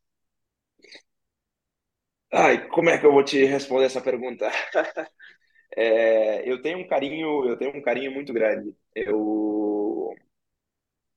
[2.33, 4.49] Ai, como é que eu vou te responder essa pergunta?
[5.77, 8.75] É, eu tenho um carinho, eu tenho um carinho muito grande.
[8.95, 10.15] Eu,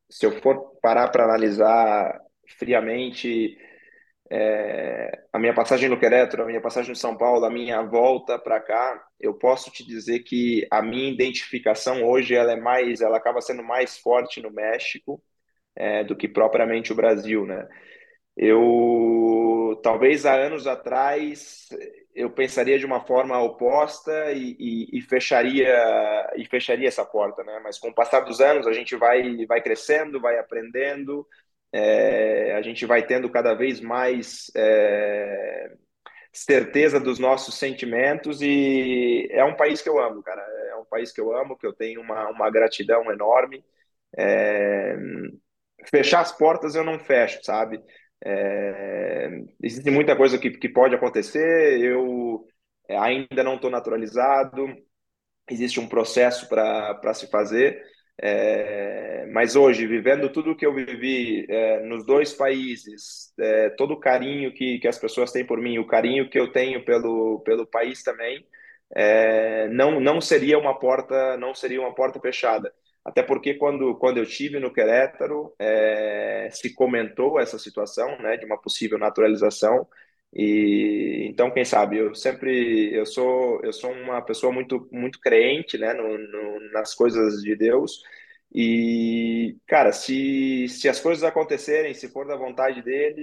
[0.10, 2.19] se eu for parar para analisar
[2.57, 3.57] friamente
[4.31, 8.40] é, a minha passagem no Querétaro, a minha passagem no São Paulo, a minha volta
[8.40, 13.18] para cá, eu posso te dizer que a minha identificação hoje ela é mais, ela
[13.18, 15.22] acaba sendo mais forte no México
[15.76, 17.68] é, do que propriamente o Brasil, né?
[18.38, 18.61] Eu
[19.82, 21.70] talvez há anos atrás
[22.16, 25.74] eu pensaria de uma forma oposta e, e, e, fecharia
[26.36, 27.60] e fecharia essa porta, né?
[27.64, 31.28] Mas com o passar dos anos a gente vai vai crescendo, vai aprendendo,
[31.72, 35.74] é, a gente vai tendo cada vez mais é,
[36.32, 40.41] certeza dos nossos sentimentos e é um país que eu amo, cara.
[40.70, 43.64] É um país que eu amo, que eu tenho uma, uma gratidão enorme.
[44.18, 44.95] É,
[45.90, 47.82] fechar as portas eu não fecho, sabe?
[48.26, 49.30] É,
[49.62, 52.45] existe muita coisa que, que pode acontecer, eu
[52.90, 54.68] é, ainda não estou naturalizado,
[55.50, 57.84] existe um processo para se fazer,
[58.22, 64.00] é, mas hoje, vivendo tudo que eu vivi é, nos dois países, é, todo o
[64.00, 67.66] carinho que, que as pessoas têm por mim, o carinho que eu tenho pelo, pelo
[67.68, 68.45] país também,
[68.95, 72.74] é, não, não seria uma porta não seria uma porta fechada.
[73.06, 78.46] Até porque quando, quando eu tive no Querétaro, é, se comentou essa situação, né, de
[78.46, 79.88] uma possível naturalização.
[80.34, 85.78] E então, quem sabe, eu sempre eu sou eu sou uma pessoa muito muito crente,
[85.78, 88.02] né, no, no, nas coisas de Deus.
[88.56, 93.22] E, cara, se, se as coisas acontecerem, se for da vontade dele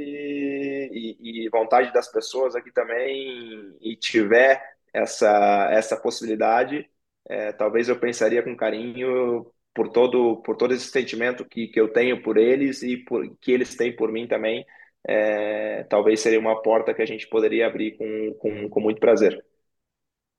[0.93, 4.61] e, e vontade das pessoas aqui também, e tiver
[4.93, 6.89] essa, essa possibilidade,
[7.29, 11.93] é, talvez eu pensaria com carinho por todo por todo esse sentimento que, que eu
[11.93, 14.65] tenho por eles e por, que eles têm por mim também,
[15.07, 19.45] é, talvez seria uma porta que a gente poderia abrir com, com, com muito prazer.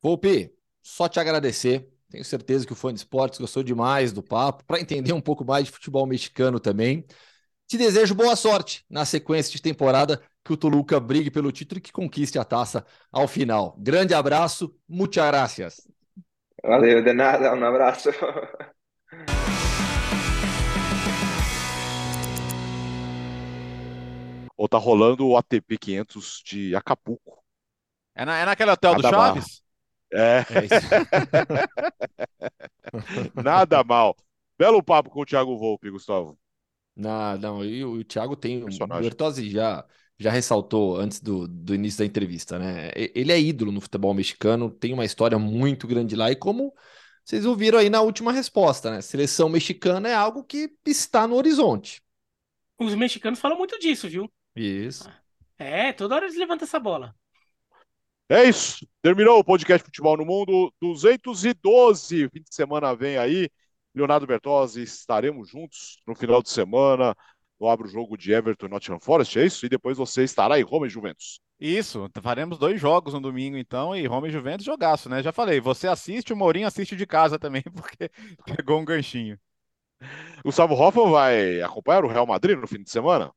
[0.02, 1.88] Volpe, só te agradecer.
[2.10, 5.45] Tenho certeza que o fã de esportes gostou demais do papo, para entender um pouco
[5.45, 7.06] mais de futebol mexicano também.
[7.68, 11.82] Te desejo boa sorte na sequência de temporada, que o Toluca brigue pelo título e
[11.82, 13.76] que conquiste a taça ao final.
[13.80, 15.88] Grande abraço, muchas gracias.
[16.64, 18.10] Valeu, de nada, um abraço.
[24.62, 27.44] Ou tá rolando o ATP 500 de Acapulco.
[28.14, 29.64] É, na, é naquele hotel Nada do Chaves?
[30.14, 30.22] Mal.
[30.22, 30.46] É.
[33.34, 34.16] é Nada mal.
[34.60, 36.38] Belo papo com o Thiago Volpe, Gustavo.
[36.96, 38.64] Não, não, e o, o Thiago tem.
[38.64, 39.00] Personagem.
[39.00, 39.84] O Bertozzi já,
[40.20, 42.92] já ressaltou antes do, do início da entrevista, né?
[42.96, 46.72] Ele é ídolo no futebol mexicano, tem uma história muito grande lá, e como
[47.26, 49.02] vocês ouviram aí na última resposta, né?
[49.02, 52.00] Seleção mexicana é algo que está no horizonte.
[52.78, 54.32] Os mexicanos falam muito disso, viu?
[54.56, 55.10] Isso.
[55.57, 57.15] É, toda hora eles levantam essa bola.
[58.30, 58.88] É isso.
[59.02, 62.30] Terminou o podcast Futebol no Mundo 212.
[62.30, 63.49] Fim de semana vem aí.
[63.94, 67.15] Leonardo Bertozzi, estaremos juntos no final de semana.
[67.60, 69.65] No Abre o Jogo de Everton e Nottingham Forest, é isso?
[69.65, 71.40] E depois você estará em Roma e Juventus.
[71.60, 75.22] Isso, faremos dois jogos no domingo então, e Roma e Juventus jogaço, né?
[75.22, 78.10] Já falei, você assiste, o Mourinho assiste de casa também, porque
[78.45, 79.38] pegou um ganchinho.
[80.44, 83.32] Gustavo Hoffman vai acompanhar o Real Madrid no fim de semana?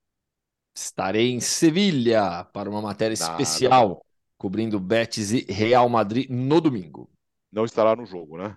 [0.75, 4.05] Estarei em Sevilha para uma matéria especial,
[4.37, 7.09] cobrindo Betis e Real Madrid no domingo.
[7.53, 8.57] Não estará no jogo, né?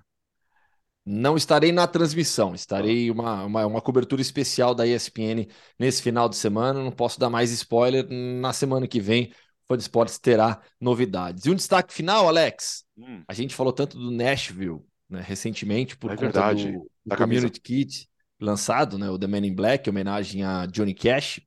[1.05, 5.47] Não estarei na transmissão, estarei uma, uma, uma, cobertura especial da ESPN
[5.79, 6.83] nesse final de semana.
[6.83, 8.05] Não posso dar mais spoiler.
[8.09, 11.45] Na semana que vem, o Fã de Esportes terá novidades.
[11.45, 12.83] E um destaque final, Alex.
[12.97, 13.23] Hum.
[13.25, 16.71] A gente falou tanto do Nashville né, recentemente por é conta verdade.
[16.73, 20.93] do, do Community Kit lançado, né, o The Man in Black, em homenagem a Johnny
[20.93, 21.39] Cash.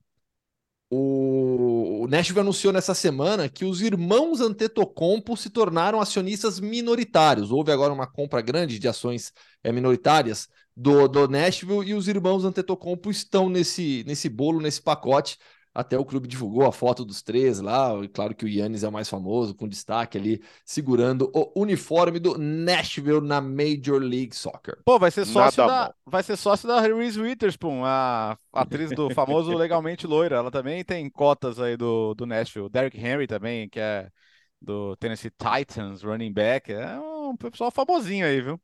[0.93, 7.53] O, Nashville anunciou nessa semana que os irmãos Antetokounmpo se tornaram acionistas minoritários.
[7.53, 12.45] Houve agora uma compra grande de ações é, minoritárias do, do Nashville e os irmãos
[12.45, 15.39] Antetokounmpo estão nesse, nesse bolo, nesse pacote.
[15.73, 17.97] Até o clube divulgou a foto dos três lá.
[18.03, 22.19] E claro que o Yannis é o mais famoso, com destaque ali, segurando o uniforme
[22.19, 24.79] do Nashville na Major League Soccer.
[24.85, 29.53] Pô, vai ser sócio, da, vai ser sócio da Reese Witherspoon, a atriz do famoso
[29.57, 30.37] Legalmente Loira.
[30.37, 32.69] Ela também tem cotas aí do, do Nashville.
[32.69, 34.09] Derrick Henry também, que é
[34.61, 36.73] do Tennessee Titans, running back.
[36.73, 38.61] É um pessoal famosinho aí, viu?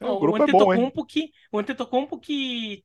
[0.00, 2.84] É, o, grupo o Antetokounmpo é bom, que o Antetokounmpo que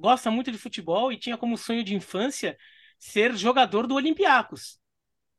[0.00, 2.56] gosta muito de futebol e tinha como sonho de infância
[3.04, 4.78] ser jogador do Olympiacos.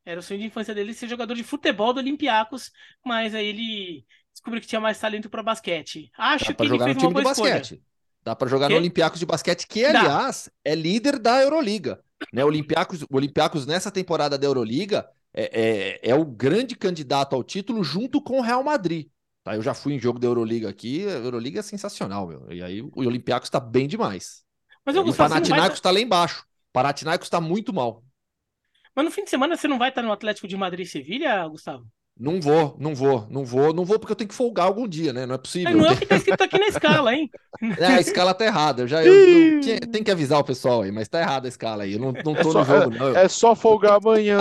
[0.04, 2.70] Era o sonho de infância dele ser jogador de futebol do Olympiacos,
[3.04, 6.12] mas aí ele descobriu que tinha mais talento para basquete.
[6.16, 7.58] Acho que ele fez uma boa escolha.
[7.58, 7.82] Basquete.
[8.22, 8.74] Dá para jogar que?
[8.74, 10.70] no Olympiacos de basquete, que aliás Dá.
[10.70, 12.00] é líder da Euroliga.
[12.32, 12.44] Né?
[12.44, 17.42] O Olympiacos, o Olympiacos nessa temporada da Euroliga é, é, é, o grande candidato ao
[17.42, 19.08] título junto com o Real Madrid.
[19.42, 19.56] Tá?
[19.56, 22.46] Eu já fui em jogo da Euroliga aqui, a Euroliga é sensacional, meu.
[22.52, 24.44] E aí o Olympiacos está bem demais.
[24.84, 26.46] Mas eu o Panathinaikos está lá embaixo.
[26.76, 28.04] Panathinaikos está muito mal.
[28.94, 31.48] Mas no fim de semana você não vai estar no Atlético de Madrid e Sevilha,
[31.48, 31.90] Gustavo?
[32.18, 35.12] Não vou, não vou, não vou, não vou porque eu tenho que folgar algum dia,
[35.12, 35.26] né?
[35.26, 35.70] Não é possível.
[35.70, 37.30] É, não é o que tá escrito aqui na escala, hein?
[37.78, 38.82] É, a escala tá errada.
[38.82, 41.50] Eu já eu, eu, eu, tem que avisar o pessoal aí, mas tá errada a
[41.50, 41.94] escala aí.
[41.94, 43.16] Eu não, não é tô é só, no jogo, não.
[43.16, 44.38] É, só folgar amanhã,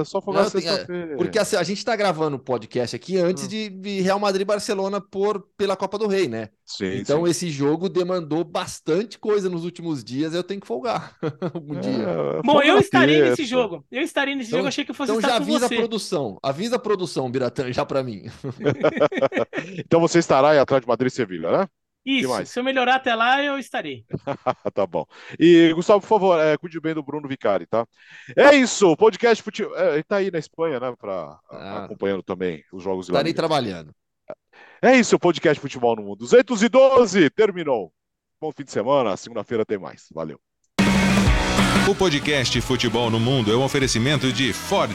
[0.00, 1.16] é só folgar sexta-feira.
[1.16, 3.48] Porque assim, a gente tá gravando o podcast aqui antes hum.
[3.48, 6.50] de Real Madrid e Barcelona por, pela Copa do Rei, né?
[6.68, 7.30] Sim, então sim.
[7.30, 11.16] esse jogo demandou bastante coisa nos últimos dias, eu tenho que folgar
[11.56, 12.04] um dia.
[12.38, 13.82] É, Bom, eu estarei nesse jogo.
[13.90, 16.38] Eu estarei nesse então, jogo, achei que eu fosse então estar já avisa a produção,
[16.42, 18.24] avisa a produção, Biratã, já para mim.
[19.78, 21.68] então você estará aí atrás de Madrid e Sevilha, né?
[22.04, 24.04] Isso, se eu melhorar até lá, eu estarei.
[24.72, 25.04] tá bom.
[25.38, 27.86] E, Gustavo, por favor, é, cuide bem do Bruno Vicari, tá?
[28.34, 29.76] É isso, o podcast futebol.
[29.76, 30.94] É, ele tá aí na Espanha, né?
[30.98, 33.92] Pra, ah, acompanhando também os jogos de Estarei trabalhando.
[34.80, 36.20] É isso, o podcast Futebol no Mundo.
[36.20, 37.92] 212, terminou.
[38.40, 40.06] Bom fim de semana, segunda-feira tem mais.
[40.12, 40.40] Valeu.
[41.88, 44.94] O podcast Futebol no Mundo é um oferecimento de Ford,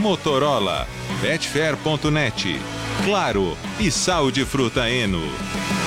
[0.00, 0.86] Motorola,
[1.20, 2.60] Betfair.net,
[3.04, 5.77] Claro e Sal de Fruta Eno.